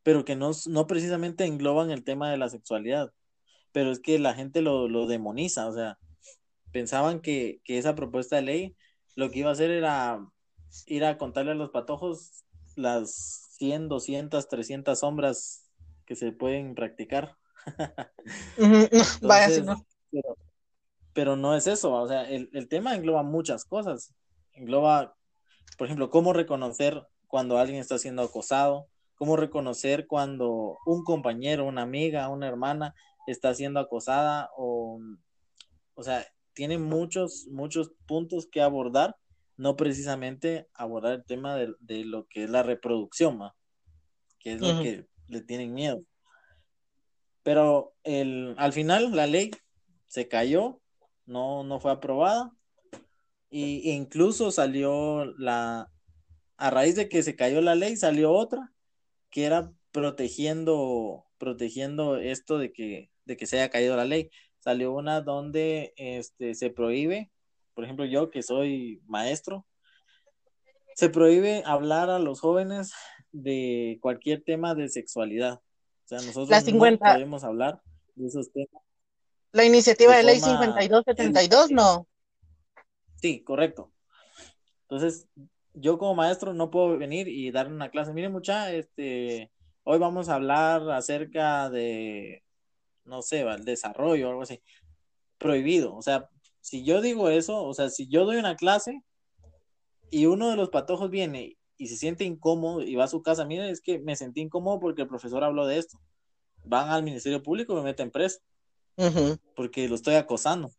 [0.07, 3.13] pero que no, no precisamente engloban el tema de la sexualidad.
[3.77, 5.99] Pero es que la gente lo, lo demoniza, o sea,
[6.73, 8.77] pensaban que, que, esa propuesta de ley
[9.17, 10.27] lo que iba a hacer era
[10.87, 12.43] ir a contarle a los patojos
[12.75, 15.69] las 100, 200, 300 sombras
[16.07, 17.37] que se pueden practicar.
[20.11, 20.37] pero,
[21.13, 24.15] pero, no es eso, o sea, el, el tema engloba muchas cosas.
[24.55, 25.15] Engloba,
[25.77, 28.87] por ejemplo, cómo reconocer cuando alguien está siendo acosado,
[29.17, 32.95] cómo reconocer cuando un compañero, una amiga, una hermana
[33.33, 35.01] está siendo acosada o,
[35.95, 39.17] o sea, tiene muchos, muchos puntos que abordar,
[39.57, 43.39] no precisamente abordar el tema de, lo que es la reproducción,
[44.39, 46.03] que es lo que le tienen miedo.
[47.43, 49.51] Pero el, al final la ley
[50.07, 50.81] se cayó,
[51.27, 52.53] no, no fue aprobada,
[53.51, 55.91] y, e incluso salió la,
[56.57, 58.73] a raíz de que se cayó la ley, salió otra,
[59.31, 64.31] que era protegiendo, protegiendo esto de que, de que se haya caído la ley.
[64.59, 67.31] Salió una donde este, se prohíbe,
[67.75, 69.67] por ejemplo, yo que soy maestro,
[70.95, 72.95] se prohíbe hablar a los jóvenes
[73.31, 75.61] de cualquier tema de sexualidad.
[76.07, 77.83] O sea, nosotros no podemos hablar
[78.15, 78.83] de esos temas.
[79.53, 82.09] La iniciativa de, ley 5272, no.
[83.17, 83.93] Sí, correcto.
[84.83, 85.29] Entonces,
[85.75, 88.13] yo como maestro no puedo venir y dar una clase.
[88.13, 89.51] Miren, mucha, este,
[89.83, 92.43] hoy vamos a hablar acerca de,
[93.07, 94.63] no sé, el desarrollo o algo así.
[95.39, 95.95] Prohibido.
[95.95, 96.29] O sea,
[96.61, 99.03] si yo digo eso, o sea, si yo doy una clase
[100.11, 103.45] y uno de los patojos viene y se siente incómodo y va a su casa,
[103.45, 105.99] miren, es que me sentí incómodo porque el profesor habló de esto.
[106.65, 108.41] Van al Ministerio Público y me meten preso.
[109.55, 110.71] Porque lo estoy acosando.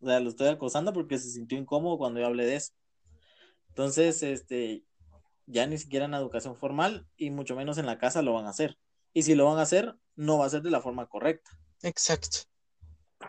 [0.00, 2.72] O sea, lo estoy acosando porque se sintió incómodo cuando yo hablé de eso.
[3.70, 4.84] Entonces, este,
[5.46, 8.46] ya ni siquiera en la educación formal y mucho menos en la casa lo van
[8.46, 8.78] a hacer.
[9.12, 11.50] Y si lo van a hacer, no va a ser de la forma correcta.
[11.82, 12.38] Exacto.
[13.20, 13.28] No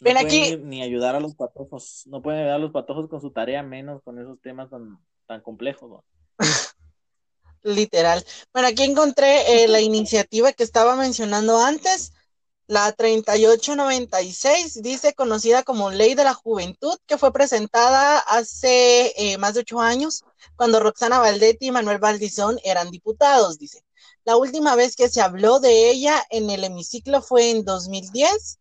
[0.00, 0.56] Ven aquí.
[0.56, 2.02] Ni, ayudar a los patojos.
[2.06, 5.40] No pueden ayudar a los patojos con su tarea, menos con esos temas tan, tan
[5.40, 6.02] complejos.
[7.62, 8.24] Literal.
[8.52, 12.12] Bueno, aquí encontré eh, la iniciativa que estaba mencionando antes
[12.68, 19.54] la 3896 dice conocida como Ley de la Juventud, que fue presentada hace eh, más
[19.54, 20.24] de ocho años,
[20.56, 23.84] cuando Roxana Valdetti y Manuel Valdizón eran diputados, dice.
[24.26, 28.58] La última vez que se habló de ella en el hemiciclo fue en 2010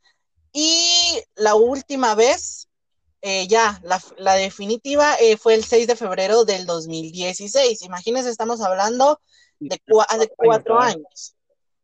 [0.53, 2.69] y la última vez,
[3.23, 7.81] eh, ya, la, definitiva eh, fue el 6 de febrero del 2016.
[7.81, 9.19] Imagínense, estamos hablando
[9.59, 9.81] de,
[10.19, 11.35] de cuatro años.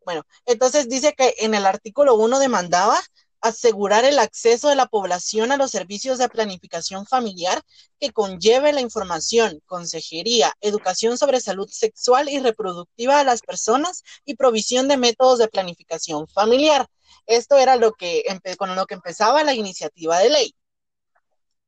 [0.06, 3.02] Bueno, entonces dice que en el artículo 1 demandaba
[3.42, 7.62] asegurar el acceso de la población a los servicios de planificación familiar
[8.00, 14.36] que conlleve la información, consejería, educación sobre salud sexual y reproductiva a las personas y
[14.36, 16.88] provisión de métodos de planificación familiar.
[17.26, 18.24] Esto era lo que
[18.58, 20.56] con lo que empezaba la iniciativa de ley.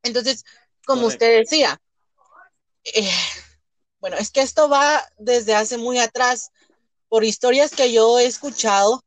[0.04, 0.44] Entonces,
[0.86, 1.80] como usted decía,
[2.84, 3.10] eh,
[4.00, 6.52] bueno, es que esto va desde hace muy atrás.
[7.08, 9.03] Por historias que yo he escuchado,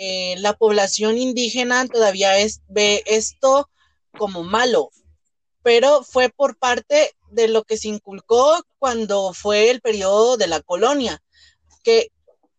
[0.00, 3.68] eh, la población indígena todavía es, ve esto
[4.16, 4.90] como malo,
[5.62, 10.60] pero fue por parte de lo que se inculcó cuando fue el periodo de la
[10.60, 11.20] colonia,
[11.82, 12.12] que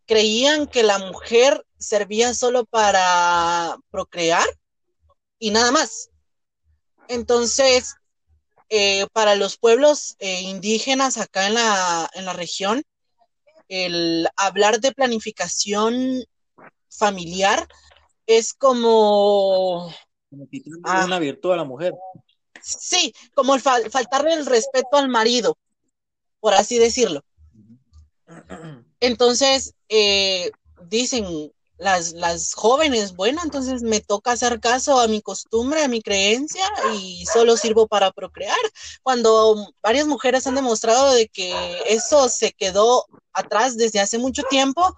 [0.06, 4.48] creían que la mujer servía solo para procrear
[5.40, 6.10] y nada más.
[7.08, 7.96] Entonces,
[8.68, 12.84] eh, para los pueblos eh, indígenas acá en la, en la región,
[13.70, 16.26] el hablar de planificación
[17.00, 17.68] familiar
[18.28, 19.92] es como...
[20.84, 21.06] Ah.
[21.06, 21.94] una virtud a la mujer.
[22.62, 25.58] Sí, como el faltarle el respeto al marido,
[26.40, 27.24] por así decirlo.
[29.00, 30.52] Entonces, eh,
[30.88, 36.02] dicen, las, las jóvenes, bueno, entonces me toca hacer caso a mi costumbre, a mi
[36.02, 38.58] creencia y solo sirvo para procrear.
[39.02, 41.54] Cuando varias mujeres han demostrado de que
[41.88, 44.96] eso se quedó atrás desde hace mucho tiempo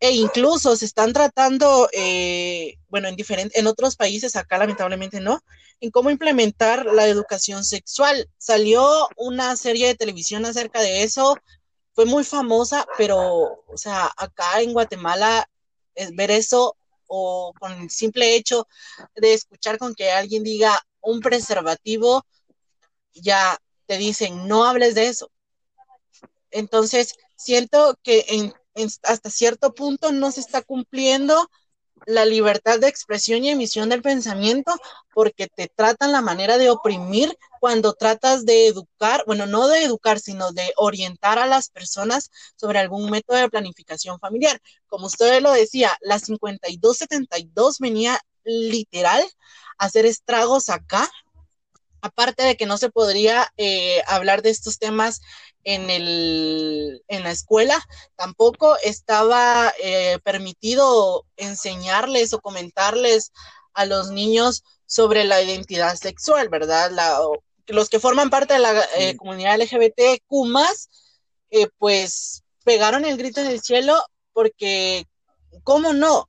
[0.00, 5.40] e incluso se están tratando, eh, bueno, en, diferentes, en otros países, acá lamentablemente no,
[5.80, 8.28] en cómo implementar la educación sexual.
[8.38, 11.36] Salió una serie de televisión acerca de eso,
[11.94, 15.48] fue muy famosa, pero, o sea, acá en Guatemala
[16.12, 18.66] ver eso o con el simple hecho
[19.14, 22.24] de escuchar con que alguien diga un preservativo,
[23.14, 23.56] ya
[23.86, 25.30] te dicen, no hables de eso.
[26.50, 28.52] Entonces, siento que en,
[29.02, 31.48] hasta cierto punto no se está cumpliendo
[32.04, 34.72] la libertad de expresión y emisión del pensamiento
[35.14, 40.20] porque te tratan la manera de oprimir cuando tratas de educar, bueno, no de educar,
[40.20, 44.60] sino de orientar a las personas sobre algún método de planificación familiar.
[44.86, 49.24] Como usted lo decía, la 5272 venía literal
[49.78, 51.10] a hacer estragos acá.
[52.06, 55.20] Aparte de que no se podría eh, hablar de estos temas
[55.64, 63.32] en, el, en la escuela, tampoco estaba eh, permitido enseñarles o comentarles
[63.74, 66.92] a los niños sobre la identidad sexual, ¿verdad?
[67.66, 70.30] los que forman parte de la eh, comunidad LGBTQ
[71.50, 74.00] eh, pues pegaron el grito en el cielo
[74.32, 75.06] porque,
[75.64, 76.28] ¿cómo no?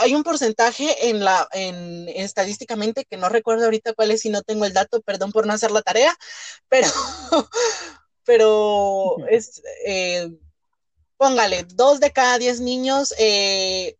[0.00, 4.42] Hay un porcentaje en la, en, estadísticamente que no recuerdo ahorita cuál es, si no
[4.42, 6.16] tengo el dato, perdón por no hacer la tarea,
[6.68, 6.88] pero
[8.24, 10.30] pero es, eh,
[11.16, 13.96] póngale, dos de cada diez niños eh,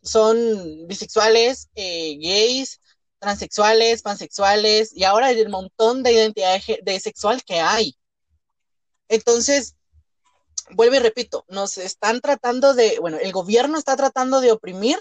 [0.00, 2.80] son bisexuales, eh, gays,
[3.18, 7.96] transexuales, pansexuales, y ahora hay el montón de identidad de sexual que hay.
[9.08, 9.74] Entonces,
[10.70, 14.98] vuelvo y repito, nos están tratando de, bueno, el gobierno está tratando de oprimir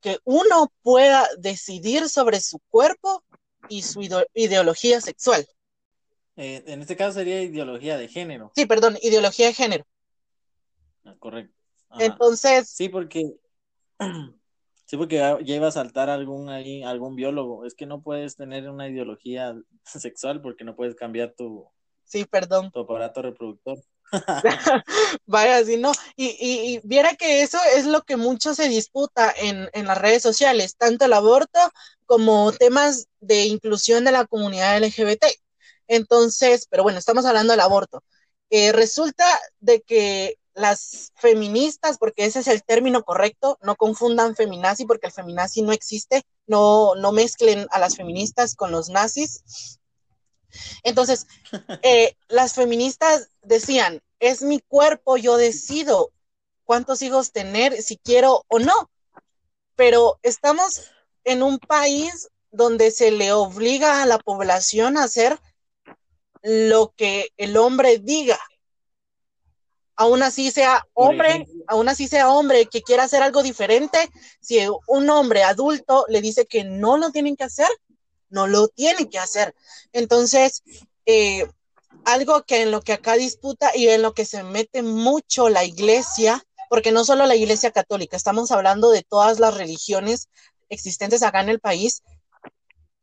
[0.00, 3.24] que uno pueda decidir sobre su cuerpo
[3.68, 4.02] y su
[4.34, 5.46] ideología sexual.
[6.36, 8.52] Eh, en este caso sería ideología de género.
[8.54, 9.84] Sí, perdón, ideología de género.
[11.04, 11.54] Ah, correcto.
[11.98, 12.68] Entonces.
[12.68, 13.24] Sí, porque.
[14.90, 17.66] Sí, porque ya iba a saltar algún algún biólogo.
[17.66, 21.68] Es que no puedes tener una ideología sexual porque no puedes cambiar tu.
[22.04, 22.70] Sí, perdón.
[22.72, 23.76] Tu aparato reproductor.
[25.26, 25.92] Vaya, si no.
[26.16, 30.22] Y, y, viera que eso es lo que mucho se disputa en, en, las redes
[30.22, 31.58] sociales, tanto el aborto
[32.06, 35.24] como temas de inclusión de la comunidad LGBT.
[35.88, 38.02] Entonces, pero bueno, estamos hablando del aborto.
[38.50, 39.26] Resulta
[39.60, 45.12] de que las feministas, porque ese es el término correcto, no confundan feminazi porque el
[45.12, 49.77] feminazi no existe, no, no mezclen a las feministas con los nazis.
[50.82, 51.26] Entonces,
[51.82, 56.10] eh, las feministas decían, es mi cuerpo, yo decido
[56.64, 58.90] cuántos hijos tener, si quiero o no,
[59.76, 60.82] pero estamos
[61.24, 65.38] en un país donde se le obliga a la población a hacer
[66.42, 68.38] lo que el hombre diga.
[69.96, 73.98] Aún así sea hombre, aún así sea hombre que quiera hacer algo diferente,
[74.40, 77.68] si un hombre adulto le dice que no lo tienen que hacer,
[78.30, 79.54] no lo tienen que hacer.
[79.92, 80.62] Entonces,
[81.06, 81.46] eh,
[82.04, 85.64] algo que en lo que acá disputa y en lo que se mete mucho la
[85.64, 90.28] iglesia, porque no solo la iglesia católica, estamos hablando de todas las religiones
[90.68, 92.02] existentes acá en el país,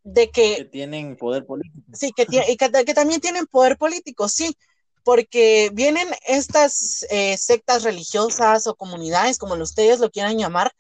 [0.04, 1.84] de que, tienen poder político.
[1.94, 4.56] Sí, que, y que, también tienen poder político, sí,
[5.04, 10.72] porque vienen estas eh, sectas religiosas o comunidades, como ustedes lo quieran llamar,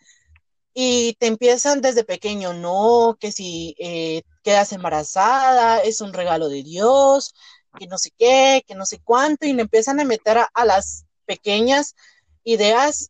[0.77, 6.63] y te empiezan desde pequeño, no, que si eh, quedas embarazada, es un regalo de
[6.63, 7.33] Dios,
[7.79, 11.05] que no sé qué, que no sé cuánto, y le empiezan a meter a, las
[11.25, 11.95] pequeñas
[12.43, 13.09] ideas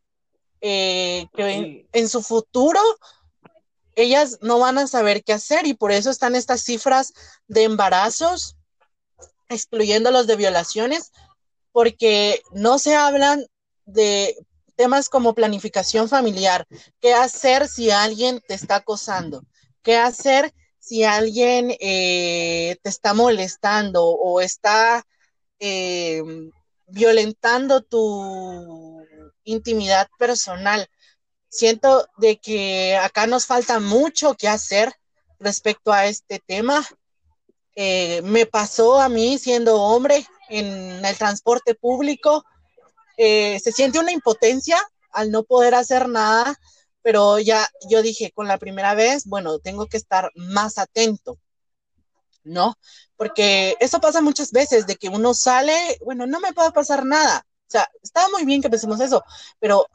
[0.61, 2.79] eh, que en, su futuro
[3.95, 7.13] ellas no van a saber qué hacer y por eso están estas cifras
[7.47, 8.57] de embarazos,
[9.49, 11.11] excluyendo los de violaciones,
[11.71, 13.43] porque no se hablan
[13.85, 14.37] de
[14.75, 16.65] temas como planificación familiar,
[16.99, 19.43] qué hacer si alguien te está acosando,
[19.81, 25.03] qué hacer si alguien eh, te está molestando o está
[25.59, 26.21] eh,
[26.87, 29.03] violentando tu
[29.45, 30.87] intimidad personal.
[31.49, 34.93] Siento de que acá nos falta mucho que hacer
[35.39, 36.85] respecto a este tema.
[37.75, 42.43] Eh, me pasó a mí siendo hombre en el transporte público.
[43.17, 44.77] Se siente una impotencia
[45.11, 46.57] al no poder hacer nada
[47.05, 51.37] pero ya yo dije con la primera vez, bueno, tengo que estar más atento,
[52.43, 52.79] ¿no?
[53.15, 57.45] Porque eso pasa muchas veces, de que uno sale, bueno, no me puede pasar nada.
[57.45, 59.23] O sea, está muy bien que pensemos eso,
[59.59, 59.85] pero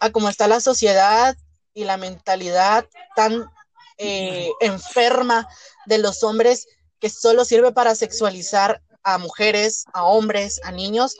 [0.00, 1.36] a cómo está la sociedad
[1.74, 3.50] y la mentalidad tan
[3.98, 5.46] eh, enferma
[5.84, 6.68] de los hombres
[7.00, 11.18] que solo sirve para sexualizar a mujeres, a hombres, a niños,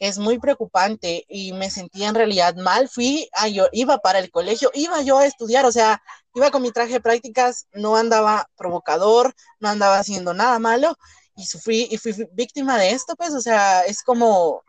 [0.00, 2.88] es muy preocupante y me sentía en realidad mal.
[2.88, 6.02] Fui, a, yo iba para el colegio, iba yo a estudiar, o sea,
[6.34, 10.96] iba con mi traje de prácticas, no andaba provocador, no andaba haciendo nada malo
[11.36, 14.62] y sufrí y fui víctima de esto, pues, o sea, es como,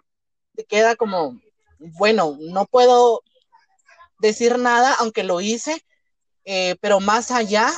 [0.55, 1.39] te queda como,
[1.79, 3.23] bueno, no puedo
[4.19, 5.83] decir nada, aunque lo hice,
[6.43, 7.71] eh, pero más allá,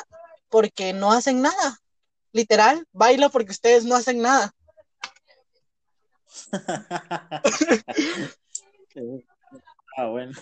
[0.50, 1.80] porque no hacen nada.
[2.32, 4.54] Literal, bailo porque ustedes no hacen nada.
[9.98, 10.34] ah, bueno.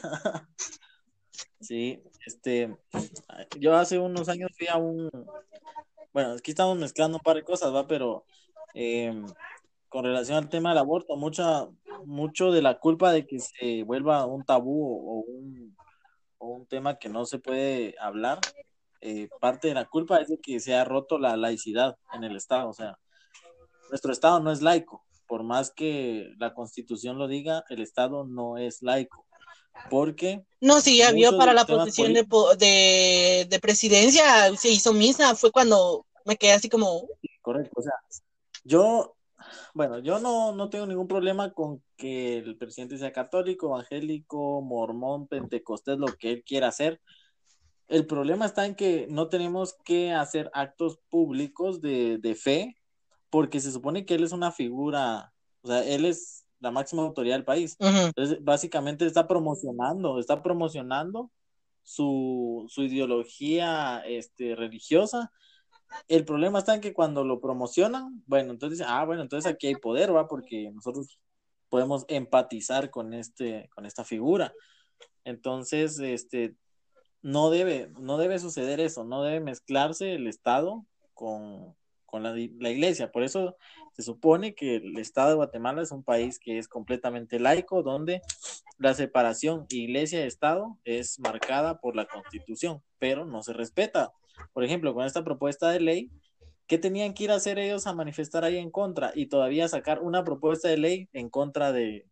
[1.60, 2.76] Sí, este,
[3.60, 5.10] yo hace unos años fui a un,
[6.14, 8.26] bueno, aquí estamos mezclando un par de cosas, va, pero
[8.74, 9.26] em,
[9.89, 11.68] con relación al tema del aborto, mucha,
[12.06, 15.76] mucho de la culpa de que se vuelva un tabú o un,
[16.38, 18.39] o un tema que no se puede hablar,
[19.02, 22.36] eh, parte de la culpa es de que se ha roto la laicidad en el
[22.36, 22.98] Estado, o sea,
[23.89, 28.58] nuestro Estado no es laico, por más que la constitución lo diga, el Estado no
[28.58, 29.26] es laico.
[29.90, 30.44] Porque...
[30.60, 36.06] No, sí, ya vio para la posición de, de, presidencia, se hizo misa, fue cuando
[36.26, 37.08] me quedé así como...
[37.42, 37.94] Correcto, o sea,
[38.66, 39.16] yo,
[39.74, 45.30] bueno, yo no, no tengo ningún problema con que el presidente sea católico, evangélico, mormón,
[45.30, 47.00] pentecostés, lo que él quiera hacer.
[47.88, 52.81] El problema está en que no tenemos que hacer actos públicos de, de fe
[53.32, 57.36] porque se supone que él es una figura, o sea, él es la máxima autoridad
[57.36, 57.76] del país.
[57.80, 61.32] Entonces, básicamente está promocionando, está promocionando
[61.82, 65.32] su, su ideología este, religiosa.
[66.08, 69.76] El problema está en que cuando lo promocionan, bueno, entonces, ah, bueno, entonces aquí hay
[69.76, 70.28] poder, ¿va?
[70.28, 71.18] Porque nosotros
[71.70, 74.54] podemos empatizar con, este, con esta figura.
[75.24, 76.56] Entonces, este,
[77.22, 81.76] no debe, no debe suceder eso, no debe mezclarse el Estado con,
[82.12, 83.12] con la, iglesia.
[83.12, 83.55] Por eso
[83.93, 88.22] se supone que el Estado de Guatemala es un país que es completamente laico, donde
[88.78, 94.12] la separación iglesia-estado es marcada por la constitución, pero no se respeta.
[94.53, 96.12] Por ejemplo, con esta propuesta de ley,
[96.68, 99.14] ¿qué tenían que ir a hacer ellos a manifestar ahí en contra?
[99.16, 102.05] Y todavía sacar una propuesta de ley en contra de,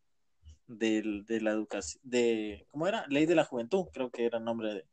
[0.68, 3.06] de, la educación, de, ¿cómo era?
[3.10, 4.86] Ley de la juventud, creo que era el nombre de,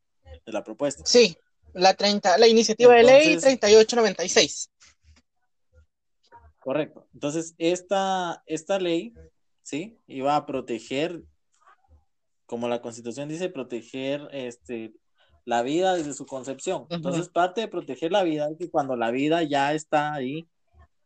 [0.46, 1.04] la propuesta.
[1.06, 1.36] Sí,
[1.74, 4.70] la 30, la iniciativa de ley 3896.
[6.66, 7.06] Correcto.
[7.14, 9.14] Entonces, esta, esta ley,
[9.62, 9.96] ¿sí?
[10.08, 11.22] Iba a proteger,
[12.44, 14.92] como la constitución dice, proteger este,
[15.44, 16.86] la vida desde su concepción.
[16.90, 20.48] Entonces, parte de proteger la vida es que cuando la vida ya está ahí,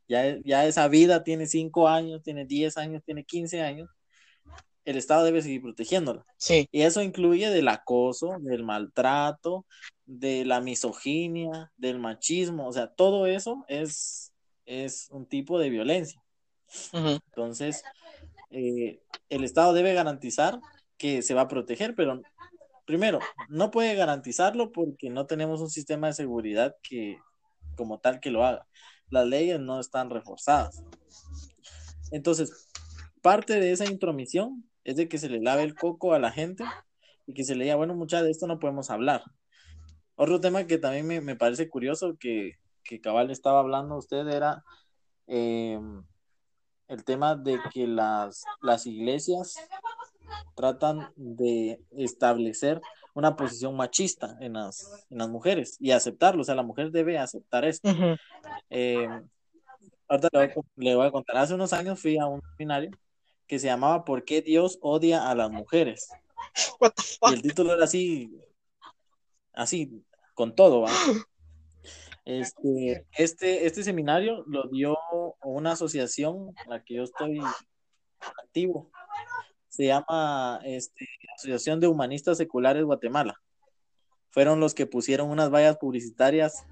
[0.08, 3.90] ya, ya esa vida tiene cinco años, tiene 10 años, tiene 15 años,
[4.86, 6.24] el Estado debe seguir protegiéndola.
[6.38, 6.70] Sí.
[6.72, 9.66] Y eso incluye del acoso, del maltrato,
[10.06, 14.30] de la misoginia, del machismo, o sea, todo eso es
[14.70, 16.22] es un tipo de violencia.
[16.92, 17.82] Entonces,
[18.50, 20.60] eh, el Estado debe garantizar
[20.96, 22.22] que se va a proteger, pero
[22.86, 23.18] primero,
[23.48, 27.18] no puede garantizarlo porque no tenemos un sistema de seguridad que
[27.76, 28.66] como tal que lo haga.
[29.08, 30.84] Las leyes no están reforzadas.
[32.12, 32.68] Entonces,
[33.22, 36.64] parte de esa intromisión es de que se le lave el coco a la gente
[37.26, 39.24] y que se le diga, bueno, mucha de esto no podemos hablar.
[40.14, 42.59] Otro tema que también me, me parece curioso que
[42.90, 44.64] que cabal estaba hablando usted era
[45.28, 46.02] em,
[46.88, 49.54] el tema de que las, las iglesias
[50.56, 52.80] tratan de establecer
[53.14, 57.16] una posición machista en las, en las mujeres y aceptarlo, o sea, la mujer debe
[57.16, 57.88] aceptar esto.
[58.68, 59.28] Em,
[60.08, 60.28] ahorita
[60.76, 62.90] le voy, a, contar, hace unos años fui a un seminario
[63.46, 66.08] que se llamaba ¿Por qué Dios odia a las mujeres?
[67.30, 68.36] Y el título era así,
[69.52, 70.90] así, con todo, ¿va?
[72.24, 74.96] Este, este, este seminario lo dio
[75.42, 77.40] una asociación a la que yo estoy
[78.42, 78.90] activo.
[79.68, 83.34] Se llama este, Asociación de Humanistas Seculares Guatemala.
[84.30, 86.64] Fueron los que pusieron unas vallas publicitarias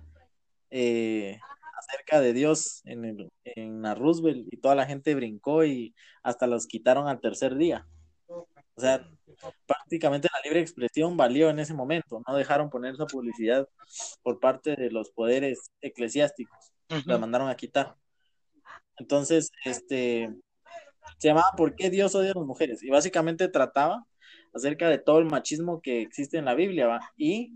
[0.70, 1.40] eh,
[1.78, 6.46] acerca de Dios en, el, en la Roosevelt y toda la gente brincó y hasta
[6.46, 7.86] los quitaron al tercer día.
[8.78, 9.04] O sea,
[9.66, 13.68] prácticamente la libre expresión valió en ese momento, no dejaron poner esa publicidad
[14.22, 16.72] por parte de los poderes eclesiásticos,
[17.04, 17.96] la mandaron a quitar.
[18.96, 20.32] Entonces, este,
[21.18, 22.80] se llamaba ¿Por qué Dios odia a las mujeres?
[22.84, 24.06] Y básicamente trataba
[24.54, 27.00] acerca de todo el machismo que existe en la Biblia, ¿va?
[27.16, 27.52] Y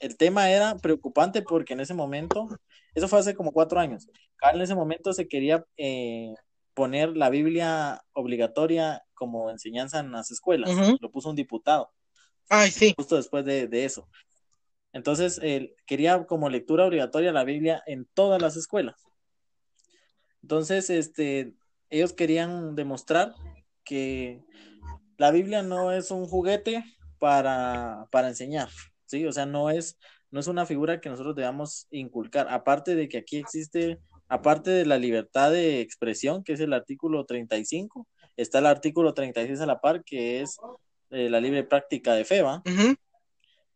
[0.00, 2.46] el tema era preocupante porque en ese momento,
[2.94, 4.06] eso fue hace como cuatro años,
[4.52, 6.34] en ese momento se quería eh,
[6.78, 10.70] poner la Biblia obligatoria como enseñanza en las escuelas,
[11.00, 11.90] lo puso un diputado.
[12.48, 12.94] Ay, sí.
[12.96, 14.08] Justo después de, eso.
[14.92, 18.94] Entonces, él quería como lectura obligatoria la Biblia en todas las escuelas.
[20.40, 21.52] Entonces, este,
[21.90, 23.34] ellos querían demostrar
[23.82, 24.44] que
[25.16, 26.84] la Biblia no es un juguete
[27.18, 28.68] para, para enseñar,
[29.06, 29.26] ¿sí?
[29.26, 29.98] O sea, no es,
[30.30, 32.46] no es una figura que nosotros debamos inculcar.
[32.48, 33.98] Aparte de que aquí existe,
[34.28, 38.06] aparte de la libertad de expresión, que es el artículo 35,
[38.36, 40.58] está el artículo 36 a la par, que es
[41.10, 42.62] eh, la libre práctica de fe, ¿va?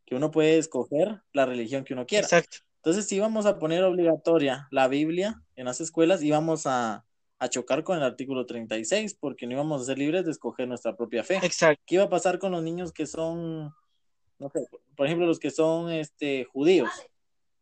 [0.05, 2.25] Que uno puede escoger la religión que uno quiera.
[2.25, 2.57] Exacto.
[2.77, 7.05] Entonces, si vamos a poner obligatoria la Biblia en las escuelas, íbamos a,
[7.39, 10.95] a chocar con el artículo 36, porque no íbamos a ser libres de escoger nuestra
[10.95, 11.39] propia fe.
[11.41, 11.81] Exacto.
[11.85, 13.73] ¿Qué iba a pasar con los niños que son
[14.39, 16.89] no sé, por ejemplo, los que son este, judíos,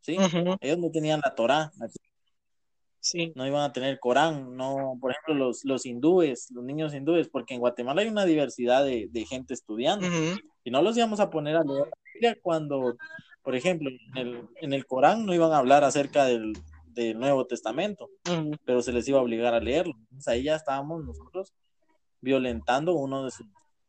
[0.01, 0.17] ¿sí?
[0.59, 1.71] Ellos no tenían la Torah,
[3.01, 3.33] sí.
[3.35, 7.53] no iban a tener Corán, no, por ejemplo, los, los hindúes, los niños hindúes, porque
[7.53, 10.07] en Guatemala hay una diversidad de, gente estudiando,
[10.63, 12.95] y no los íbamos a poner a leer la Biblia cuando,
[13.43, 16.53] por ejemplo, en el, en el Corán no iban a hablar acerca del,
[16.93, 18.09] del Nuevo Testamento,
[18.65, 19.93] pero se les iba a obligar a leerlo.
[20.03, 21.53] Entonces ahí ya estábamos nosotros
[22.21, 23.47] violentando uno de sus,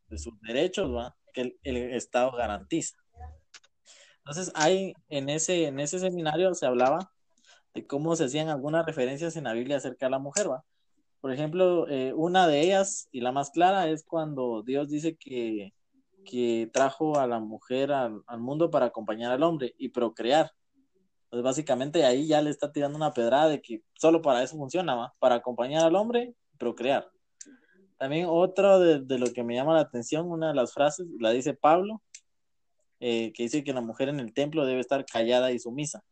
[0.09, 1.15] de sus derechos, ¿va?
[1.33, 2.97] que el, Estado garantiza.
[4.19, 7.12] Entonces, hay en ese, en ese seminario se hablaba
[7.75, 10.65] de cómo se hacían algunas referencias en la Biblia acerca de la mujer, ¿va?
[11.21, 15.73] Por ejemplo, eh, una de ellas y la más clara es cuando Dios dice que,
[16.25, 20.51] que trajo a la mujer al, mundo para acompañar al hombre y procrear.
[21.25, 24.95] Entonces, básicamente ahí ya le está tirando una pedrada de que solo para eso funciona,
[24.95, 25.15] ¿va?
[25.19, 27.09] Para acompañar al hombre y procrear.
[27.99, 31.55] También otro de, lo que me llama la atención, una de las frases, la dice
[31.55, 32.03] Pablo,
[32.99, 36.03] eh, que dice que la mujer en el templo debe estar callada y sumisa,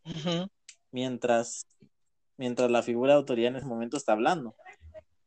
[0.92, 1.66] mientras,
[2.36, 4.54] mientras la figura de autoridad en ese momento está hablando.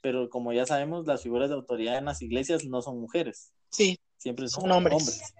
[0.01, 3.53] Pero como ya sabemos, las figuras de autoridad en las iglesias no son mujeres.
[3.69, 3.99] Sí.
[4.17, 5.33] Siempre son, hombres.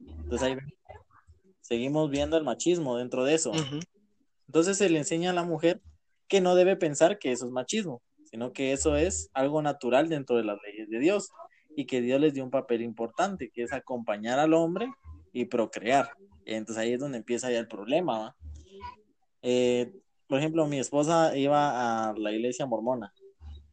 [0.00, 0.56] Entonces ahí
[1.60, 3.52] seguimos viendo el machismo dentro de eso.
[4.46, 5.82] Entonces se le enseña a la mujer
[6.28, 10.36] que no debe pensar que eso es machismo, sino que eso es algo natural dentro
[10.36, 11.30] de las leyes de Dios
[11.76, 14.90] y que Dios les dio un papel importante, que es acompañar al hombre
[15.32, 16.10] y procrear.
[16.44, 18.34] Entonces ahí es donde empieza ya el problema.
[19.42, 19.92] Eh,
[20.26, 23.12] por ejemplo, mi esposa iba a la iglesia mormona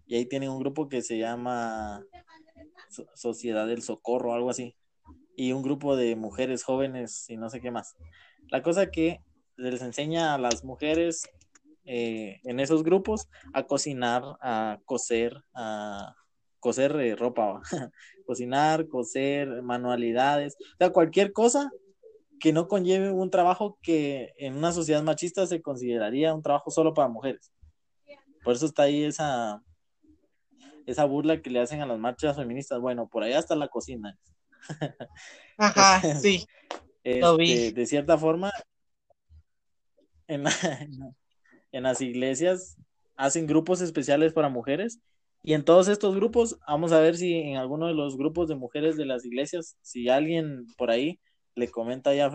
[0.08, 2.04] y ahí tienen un grupo que se llama
[3.14, 4.76] Sociedad del Socorro, algo así,
[5.36, 7.96] y un grupo de mujeres jóvenes y no sé qué más.
[8.50, 9.22] La cosa que
[9.58, 11.30] les enseña a las mujeres
[11.86, 16.16] eh, en esos grupos a cocinar, a coser, a
[16.60, 17.62] coser eh, ropa,
[18.26, 21.70] cocinar, coser, manualidades, o sea, cualquier cosa
[22.40, 26.94] que no conlleve un trabajo que en una sociedad machista se consideraría un trabajo solo
[26.94, 27.52] para mujeres.
[28.44, 29.64] Por eso está ahí esa,
[30.86, 32.80] esa burla que le hacen a las marchas feministas.
[32.80, 34.18] Bueno, por allá está la cocina.
[35.58, 36.46] Ajá, sí.
[37.04, 38.52] Este, de cierta forma,
[40.28, 40.52] en la,
[41.72, 42.78] en las iglesias
[43.16, 45.00] hacen grupos especiales para mujeres
[45.44, 48.56] y en todos estos grupos, vamos a ver si en alguno de los grupos de
[48.56, 51.20] mujeres de las iglesias, si alguien por ahí
[51.56, 52.32] le comenta ya,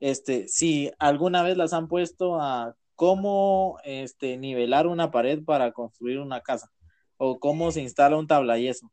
[0.00, 6.18] este, si alguna vez las han puesto a cómo este, nivelar una pared para construir
[6.18, 6.70] una casa,
[7.18, 8.90] o cómo se instala un tablayeso,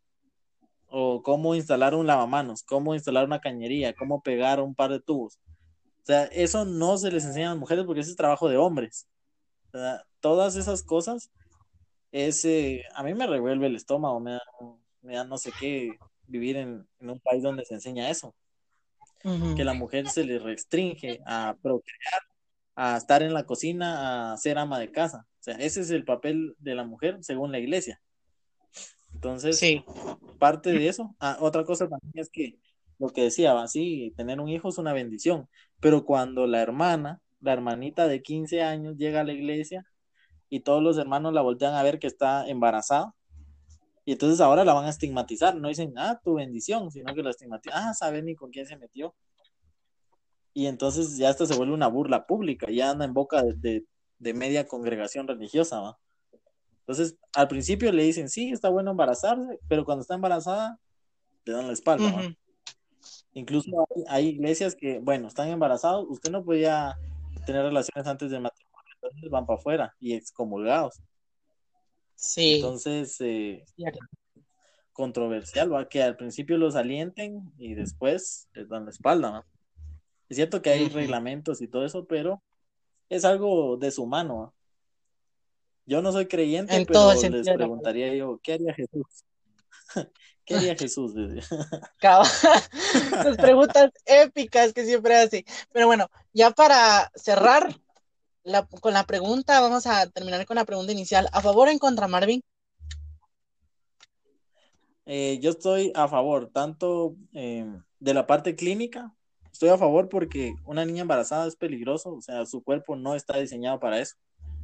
[0.87, 5.39] o cómo instalar un lavamanos, cómo instalar una cañería, cómo pegar un par de tubos.
[6.03, 8.57] O sea, eso no se les enseña a las mujeres porque ese es trabajo de
[8.57, 9.07] hombres
[10.19, 11.31] todas esas cosas,
[12.11, 14.39] ese, a mí me revuelve el estómago, me
[15.01, 15.97] da, no sé qué
[16.27, 18.35] vivir en, un país donde se enseña eso.
[19.55, 22.21] Que la mujer se le restringe a procrear,
[22.75, 25.25] a estar en la cocina, a ser ama de casa.
[25.39, 28.01] O sea, ese es el papel de la mujer según la iglesia.
[29.13, 29.85] Entonces, sí.
[30.39, 31.15] parte de eso.
[31.19, 32.59] Ah, otra cosa también es que
[32.99, 35.47] lo que decía, sí, tener un hijo es una bendición,
[35.79, 39.85] pero cuando la hermana la hermanita de 15 años llega a la iglesia
[40.49, 43.13] y todos los hermanos la voltean a ver que está embarazada.
[44.05, 47.29] Y entonces ahora la van a estigmatizar, no dicen, ah, tu bendición, sino que la
[47.29, 49.15] estigmatizan, ah, sabe ni con quién se metió.
[50.53, 53.85] Y entonces ya esto se vuelve una burla pública, ya anda en boca de,
[54.19, 55.97] de, media congregación religiosa, ¿va?
[56.81, 60.77] Entonces, al principio le dicen, sí, está bueno embarazarse, pero cuando está embarazada,
[61.45, 62.35] le dan la espalda.
[63.33, 66.97] Incluso hay, iglesias que, bueno, están embarazados, usted no podía
[67.45, 71.01] tener relaciones antes del matrimonio, entonces van para afuera y excomulgados.
[72.15, 72.55] Sí.
[72.55, 73.65] Entonces, eh,
[74.93, 75.89] controversial, ¿va?
[75.89, 79.45] Que al principio los alienten y después les dan la espalda, ¿no?
[80.29, 82.41] Es cierto que hay reglamentos y todo eso, pero
[83.09, 84.53] es algo deshumano.
[85.85, 89.05] Yo no soy creyente, pero les preguntaría yo, ¿qué haría Jesús?
[90.45, 91.13] ¿Qué haría Jesús?
[91.13, 91.47] Las
[93.37, 95.45] preguntas épicas que siempre hace.
[95.71, 97.75] Pero bueno, ya para cerrar
[98.81, 101.29] con la pregunta, vamos a terminar con la pregunta inicial.
[101.31, 102.41] ¿A favor o en contra, Marvin?
[105.05, 107.65] Eh, yo estoy a favor, tanto eh,
[107.99, 109.13] de la parte clínica,
[109.51, 113.37] estoy a favor porque una niña embarazada es peligroso, o sea, su cuerpo no está
[113.37, 114.15] diseñado para eso,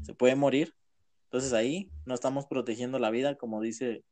[0.02, 0.74] se puede morir.
[1.26, 4.04] Entonces ahí no estamos protegiendo la vida como dice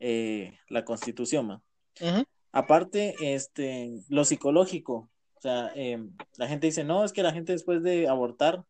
[0.00, 1.62] eh, la constitución.
[2.50, 5.72] Aparte, este, lo psicológico, o sea,
[6.36, 8.64] la gente dice, no, es que la gente después de abortar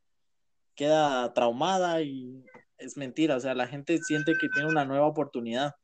[0.74, 2.44] queda traumada y
[2.78, 5.74] es mentira, o sea, la gente siente que tiene una nueva oportunidad.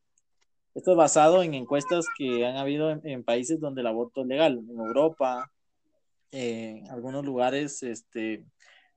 [0.74, 4.58] Esto es basado en encuestas que han habido en, países donde el aborto es legal,
[4.58, 5.50] en Europa,
[6.30, 8.44] en algunos lugares este,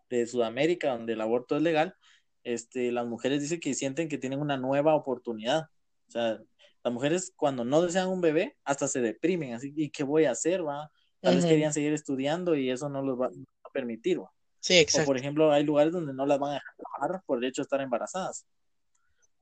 [0.10, 1.96] de Sudamérica donde el aborto es legal,
[2.44, 5.70] este, las mujeres dicen que sienten que tienen una nueva oportunidad.
[6.08, 6.40] O sea,
[6.84, 10.32] las mujeres cuando no desean un bebé, hasta se deprimen, así, ¿y qué voy a
[10.32, 10.92] hacer, va?
[11.20, 14.32] Tal vez querían seguir estudiando y eso no los va a permitir, va.
[14.62, 15.04] Sí, exacto.
[15.04, 17.62] O por ejemplo, hay lugares donde no las van a dejar trabajar por el hecho
[17.62, 18.46] de estar embarazadas.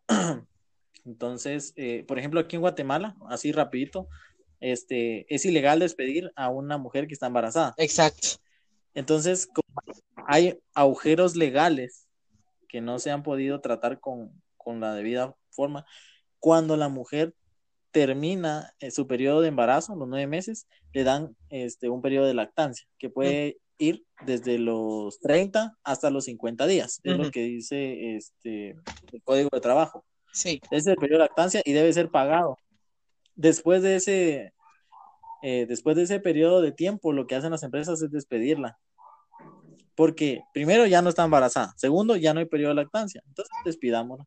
[1.05, 4.07] Entonces, eh, por ejemplo, aquí en Guatemala, así rapidito,
[4.59, 7.73] este, es ilegal despedir a una mujer que está embarazada.
[7.77, 8.29] Exacto.
[8.93, 9.49] Entonces,
[10.27, 12.07] hay agujeros legales
[12.67, 15.85] que no se han podido tratar con, con la debida forma,
[16.39, 17.35] cuando la mujer
[17.91, 22.33] termina eh, su periodo de embarazo, los nueve meses, le dan este, un periodo de
[22.33, 26.99] lactancia que puede ir desde los 30 hasta los 50 días.
[27.03, 28.75] Es lo que dice este,
[29.11, 30.05] el Código de Trabajo.
[30.31, 30.61] Sí.
[30.69, 32.57] es el periodo de lactancia y debe ser pagado.
[33.35, 34.53] Después de ese,
[35.41, 38.77] eh, después de ese periodo de tiempo, lo que hacen las empresas es despedirla.
[39.95, 44.25] Porque primero ya no está embarazada, segundo ya no hay periodo de lactancia, entonces despidámosla.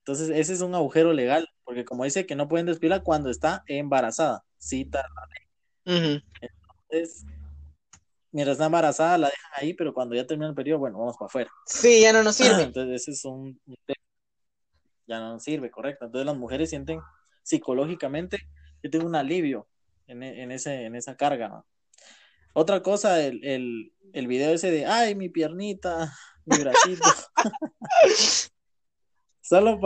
[0.00, 3.62] Entonces, ese es un agujero legal, porque como dice que no pueden despedirla cuando está
[3.68, 6.22] embarazada, cita la ley.
[6.90, 7.24] Entonces,
[8.32, 11.26] mientras está embarazada la dejan ahí, pero cuando ya termina el periodo, bueno, vamos para
[11.26, 11.50] afuera.
[11.66, 12.62] Sí, ya no nos sirve.
[12.62, 13.60] Entonces, ese es un,
[15.06, 16.06] ya no nos sirve, correcto.
[16.06, 17.00] Entonces, las mujeres sienten
[17.42, 18.38] psicológicamente
[18.82, 19.68] que tienen un alivio
[20.06, 21.64] en, en, ese, en esa carga.
[22.54, 26.12] Otra cosa, el, el, el video ese de, ay, mi piernita,
[26.44, 27.08] mi bracito.
[29.40, 29.80] Solo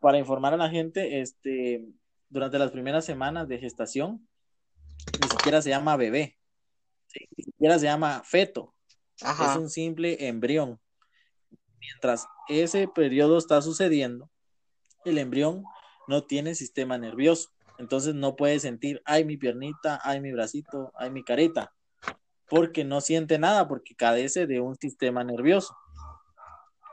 [0.00, 1.86] para, informar a la gente, este,
[2.28, 4.26] durante las primeras semanas de gestación,
[5.20, 6.38] ni siquiera se llama bebé,
[7.36, 8.74] ni siquiera se llama feto,
[9.20, 10.80] es un simple embrión.
[11.80, 14.30] Mientras ese periodo está sucediendo,
[15.04, 15.64] el embrión
[16.08, 21.10] no tiene sistema nervioso, entonces no puede sentir, ay mi piernita, ay mi bracito, ay
[21.10, 21.72] mi carita,
[22.48, 25.76] porque no siente nada, porque cadece de un sistema nervioso.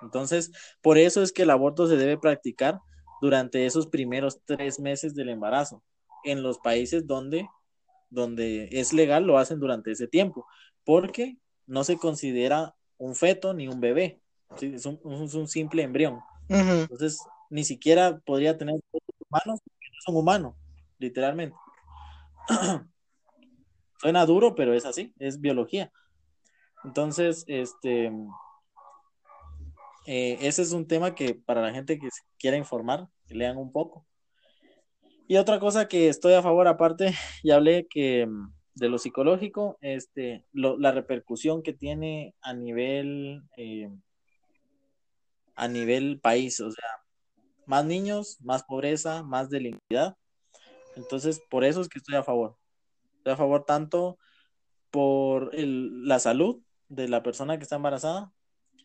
[0.01, 0.51] Entonces,
[0.81, 2.79] por eso es que el aborto se debe practicar
[3.21, 5.81] durante esos primeros tres meses del embarazo.
[6.25, 7.47] En los países donde,
[8.13, 10.45] donde es legal lo hacen durante ese tiempo,
[10.83, 14.21] porque no se considera un feto ni un bebé,
[14.61, 16.19] es, un, simple embrión.
[16.47, 18.75] Entonces, ni siquiera podría tener
[19.29, 20.55] humanos, porque no son humanos,
[20.99, 21.55] literalmente.
[23.99, 25.91] Suena duro, pero es así, es biología.
[26.83, 28.11] Entonces, este,
[30.05, 33.71] eh, ese es un tema que para la gente que quiera informar, que lean un
[33.71, 34.05] poco.
[35.27, 37.13] Y otra cosa que estoy a favor, aparte,
[37.43, 43.89] ya hablé que mm, de lo psicológico, este, la repercusión que tiene a nivel, eh,
[45.55, 46.89] a nivel país, o sea,
[47.65, 50.17] más niños, más pobreza, más delinquidad.
[50.95, 52.57] Entonces, por eso es que estoy a favor.
[53.17, 54.17] Estoy a favor tanto
[54.91, 58.33] por la salud de la persona que está embarazada,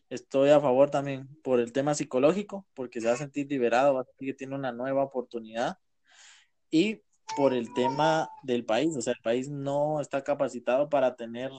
[0.09, 4.01] Estoy a favor también por el tema psicológico, porque se va a sentir liberado, va
[4.01, 5.77] a sentir que tiene una nueva oportunidad.
[6.71, 7.01] Y
[7.35, 11.51] por el tema del país, o sea, el país no está capacitado para tener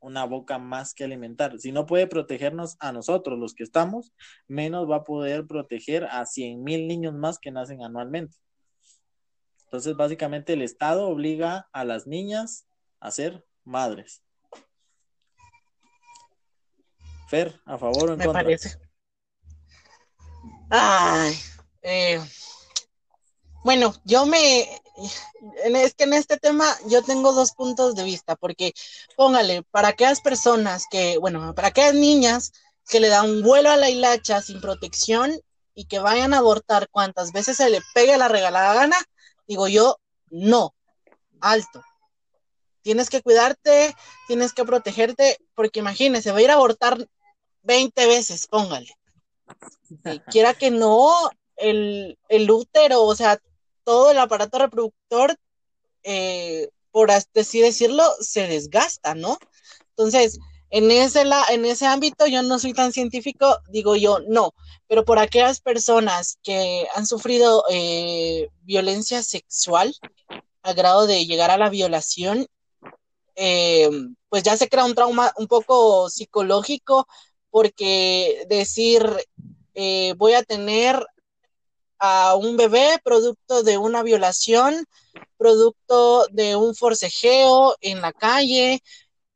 [0.00, 1.58] una boca más que alimentar.
[1.58, 4.12] Si no puede protegernos a nosotros, los que estamos,
[4.46, 8.36] menos va a poder proteger a 100 mil niños más que nacen anualmente.
[9.64, 12.66] Entonces, básicamente, el Estado obliga a las niñas
[13.00, 14.22] a ser madres.
[17.28, 18.78] Fer, a favor o en Me parece.
[20.70, 21.34] Ay,
[21.82, 22.20] eh,
[23.66, 24.60] bueno, yo me,
[25.64, 28.72] es que en este tema yo tengo dos puntos de vista, porque
[29.16, 32.52] póngale, para aquellas personas que, bueno, para aquellas niñas
[32.88, 35.32] que le dan vuelo a la hilacha sin protección
[35.74, 38.96] y que vayan a abortar cuantas veces se le pegue la regalada gana,
[39.48, 39.98] digo yo,
[40.30, 40.72] no,
[41.40, 41.82] alto.
[42.82, 43.96] Tienes que cuidarte,
[44.28, 47.04] tienes que protegerte, porque imagínese, va a ir a abortar
[47.62, 48.94] 20 veces, póngale.
[50.30, 51.10] quiera que no,
[51.56, 53.40] el, el útero, o sea,
[53.86, 55.36] todo el aparato reproductor,
[56.02, 59.38] eh, por así decirlo, se desgasta, ¿no?
[59.90, 64.54] Entonces, en ese, en ese ámbito yo no soy tan científico, digo yo no,
[64.88, 69.94] pero por aquellas personas que han sufrido eh, violencia sexual
[70.62, 72.48] a grado de llegar a la violación,
[73.36, 73.88] eh,
[74.28, 77.06] pues ya se crea un trauma un poco psicológico
[77.50, 79.08] porque decir
[80.16, 81.06] voy a tener
[81.98, 84.84] a un bebé producto de una violación,
[85.36, 88.82] producto de un forcejeo en la calle,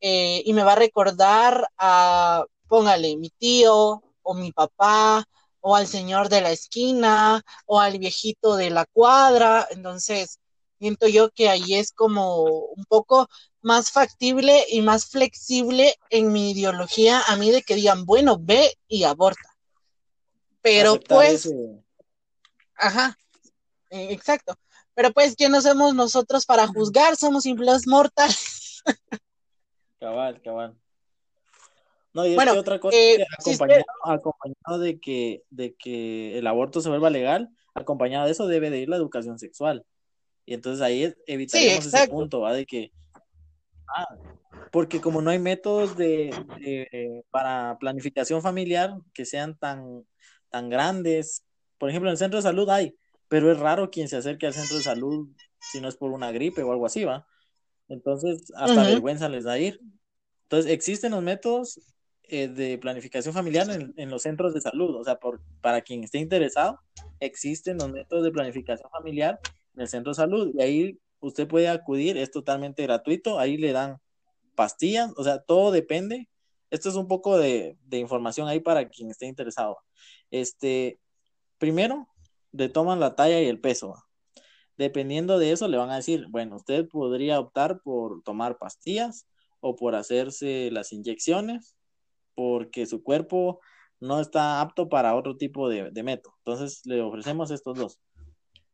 [0.01, 5.25] eh, y me va a recordar a, póngale, mi tío o mi papá
[5.61, 9.67] o al señor de la esquina o al viejito de la cuadra.
[9.71, 10.39] Entonces,
[10.79, 13.29] siento yo que ahí es como un poco
[13.61, 18.79] más factible y más flexible en mi ideología a mí de que digan, bueno, ve
[18.89, 19.57] y aborta.
[20.63, 21.49] Pero pues...
[22.81, 23.16] Ajá,
[23.91, 24.57] eh, exacto.
[24.95, 27.16] Pero pues, ¿quiénes somos nosotros para juzgar?
[27.16, 28.83] Somos simples mortales.
[30.01, 30.76] cabal, cabal.
[32.12, 33.24] No, y es que otra cosa eh,
[34.05, 38.81] acompañado, de que, de que el aborto se vuelva legal, acompañado de eso debe de
[38.81, 39.85] ir la educación sexual.
[40.45, 42.53] Y entonces ahí evitaremos ese punto, ¿va?
[42.53, 42.91] De que,
[43.95, 44.16] ah,
[44.72, 50.05] porque como no hay métodos de, para planificación familiar que sean tan,
[50.49, 51.45] tan grandes,
[51.81, 52.95] por ejemplo, en el centro de salud hay,
[53.26, 55.28] pero es raro quien se acerque al centro de salud
[55.59, 57.26] si no es por una gripe o algo así, ¿va?
[57.89, 59.81] Entonces, hasta vergüenza les da ir.
[60.43, 61.81] Entonces, existen los métodos
[62.24, 63.66] eh, de planificación familiar
[63.97, 66.81] en, los centros de salud, o sea, por, para quien esté interesado,
[67.18, 69.41] existen los métodos de planificación familiar
[69.74, 73.72] en el centro de salud y ahí usted puede acudir, es totalmente gratuito, ahí le
[73.72, 73.97] dan
[74.55, 76.28] pastillas, o sea, todo depende.
[76.70, 79.78] Esto es un poco de, de información ahí para quien esté interesado.
[80.31, 81.01] Este,
[81.61, 82.09] primero,
[82.51, 83.95] le toman la talla y el peso.
[84.77, 89.29] Dependiendo de eso, le van a decir, bueno, usted podría optar por tomar pastillas
[89.61, 91.77] o por hacerse las inyecciones,
[92.35, 93.61] porque su cuerpo
[94.01, 96.35] no está apto para otro tipo de, método.
[96.39, 98.01] Entonces, le ofrecemos estos dos.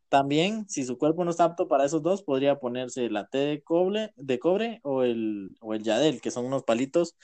[0.08, 3.62] También, si su cuerpo no está apto para esos dos, podría ponerse la T de
[3.62, 7.16] cobre, de cobre o, el, o el Yadel, que son unos palitos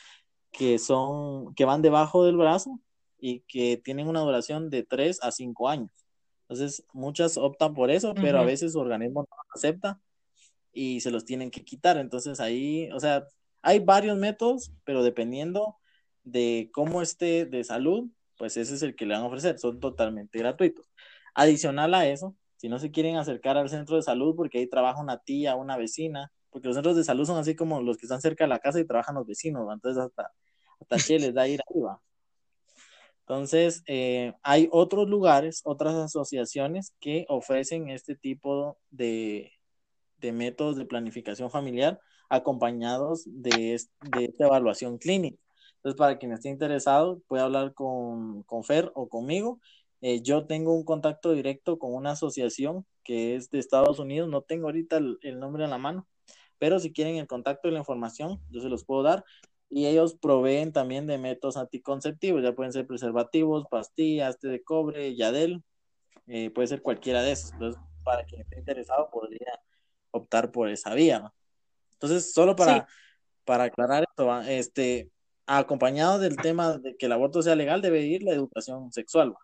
[0.50, 2.80] que, son, que van debajo del brazo
[3.22, 5.92] y que tienen una duración de 3 a 5 años.
[6.42, 10.00] Entonces, muchas optan por eso, pero a veces su organismo no acepta
[10.72, 11.98] y se los tienen que quitar.
[11.98, 13.24] Entonces, ahí, o sea,
[13.62, 15.76] hay varios métodos, pero dependiendo
[16.24, 19.56] de cómo esté de salud, pues ese es el que le van a ofrecer.
[19.56, 20.90] Son totalmente gratuitos.
[21.32, 25.00] Adicional a eso, si no se quieren acercar al centro de salud porque ahí trabaja
[25.00, 28.20] una tía, una vecina, porque los centros de salud son así como los que están
[28.20, 30.32] cerca de la casa y trabajan los vecinos, entonces hasta,
[30.80, 32.00] hasta che les da ir arriba.
[33.26, 39.52] Entonces, eh, hay otros lugares, otras asociaciones que ofrecen este tipo de,
[40.20, 45.38] métodos de planificación familiar acompañados de, esta evaluación clínica.
[45.76, 49.60] Entonces, para quien esté interesado, puede hablar con, Fer o conmigo.
[50.00, 54.42] Eh, yo tengo un contacto directo con una asociación que es de Estados Unidos, no
[54.42, 56.06] tengo ahorita el nombre en la mano,
[56.62, 59.24] pero si quieren el contacto y la información, yo se los puedo dar
[59.74, 65.16] y ellos proveen también de métodos anticonceptivos, ya pueden ser preservativos, pastillas, té de cobre,
[65.16, 65.62] yadel,
[66.26, 67.52] eh, puede ser cualquiera de esos.
[67.54, 69.58] Entonces, para quien esté interesado, podría
[70.10, 71.32] optar por esa vía.
[71.94, 72.86] Entonces, solo para,
[73.46, 75.10] para aclarar esto, este,
[75.46, 79.34] acompañado del tema de que el aborto sea legal, debe ir la educación sexual.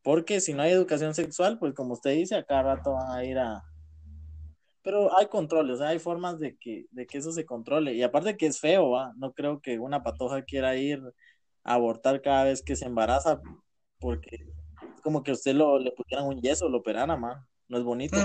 [0.00, 3.22] Porque si no hay educación sexual, pues como usted dice, a cada rato van a
[3.26, 3.62] ir a,
[4.82, 7.94] pero hay controles, hay formas de que, de que eso se controle.
[7.94, 9.12] Y aparte que es feo, ¿va?
[9.16, 11.00] no creo que una patoja quiera ir
[11.64, 13.40] a abortar cada vez que se embaraza,
[14.00, 14.46] porque
[14.94, 17.46] es como que usted lo, le pusieran un yeso, lo operaran, man.
[17.68, 18.16] No es bonito.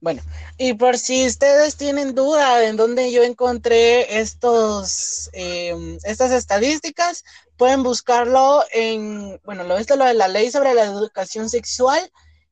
[0.00, 0.22] Bueno,
[0.56, 7.22] y por si ustedes tienen duda en dónde yo encontré estos, em, estas estadísticas,
[7.58, 12.10] pueden buscarlo en, bueno, lo esto lo de la ley sobre la educación sexual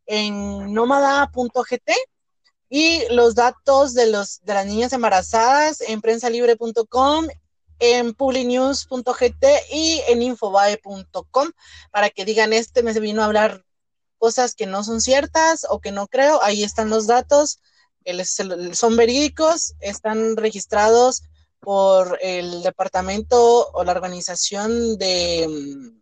[0.08, 1.90] en nómada.gt
[2.70, 7.28] y los datos de, los, de las niñas embarazadas en prensalibre.com,
[7.78, 11.50] en publinews.gt y en infobae.com
[11.92, 13.64] para que digan este me vino a hablar
[14.18, 16.42] cosas que no son ciertas o que no creo.
[16.42, 17.60] Ahí están los datos,
[18.72, 21.22] son verídicos, están registrados
[21.60, 25.46] por el departamento o la organización de...
[25.48, 26.00] Mm,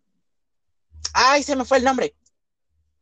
[1.13, 2.15] ay, se me fue el nombre.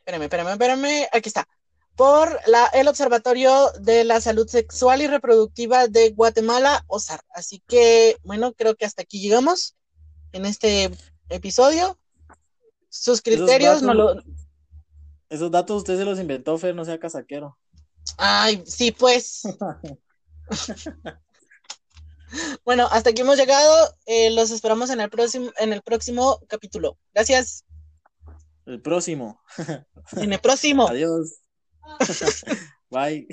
[0.04, 1.08] Espérame, espérame, espérame.
[1.12, 1.48] Aquí está.
[1.96, 7.20] Por la, el Observatorio de la Salud Sexual y Reproductiva de Guatemala, OSAR.
[7.30, 9.76] Así que, bueno, creo que hasta aquí llegamos
[10.32, 10.90] en este
[11.28, 11.98] episodio.
[12.88, 14.22] Sus criterios no lo
[15.34, 17.58] esos datos usted se los inventó, Fer, no sea casaquero.
[18.18, 19.42] Ay, sí, pues.
[22.64, 23.96] bueno, hasta aquí hemos llegado.
[24.06, 26.98] Eh, los esperamos en el próximo, en el próximo capítulo.
[27.12, 27.63] Gracias.
[28.66, 29.40] El próximo.
[30.16, 30.88] en el próximo.
[30.88, 31.40] Adiós.
[32.90, 33.26] Bye.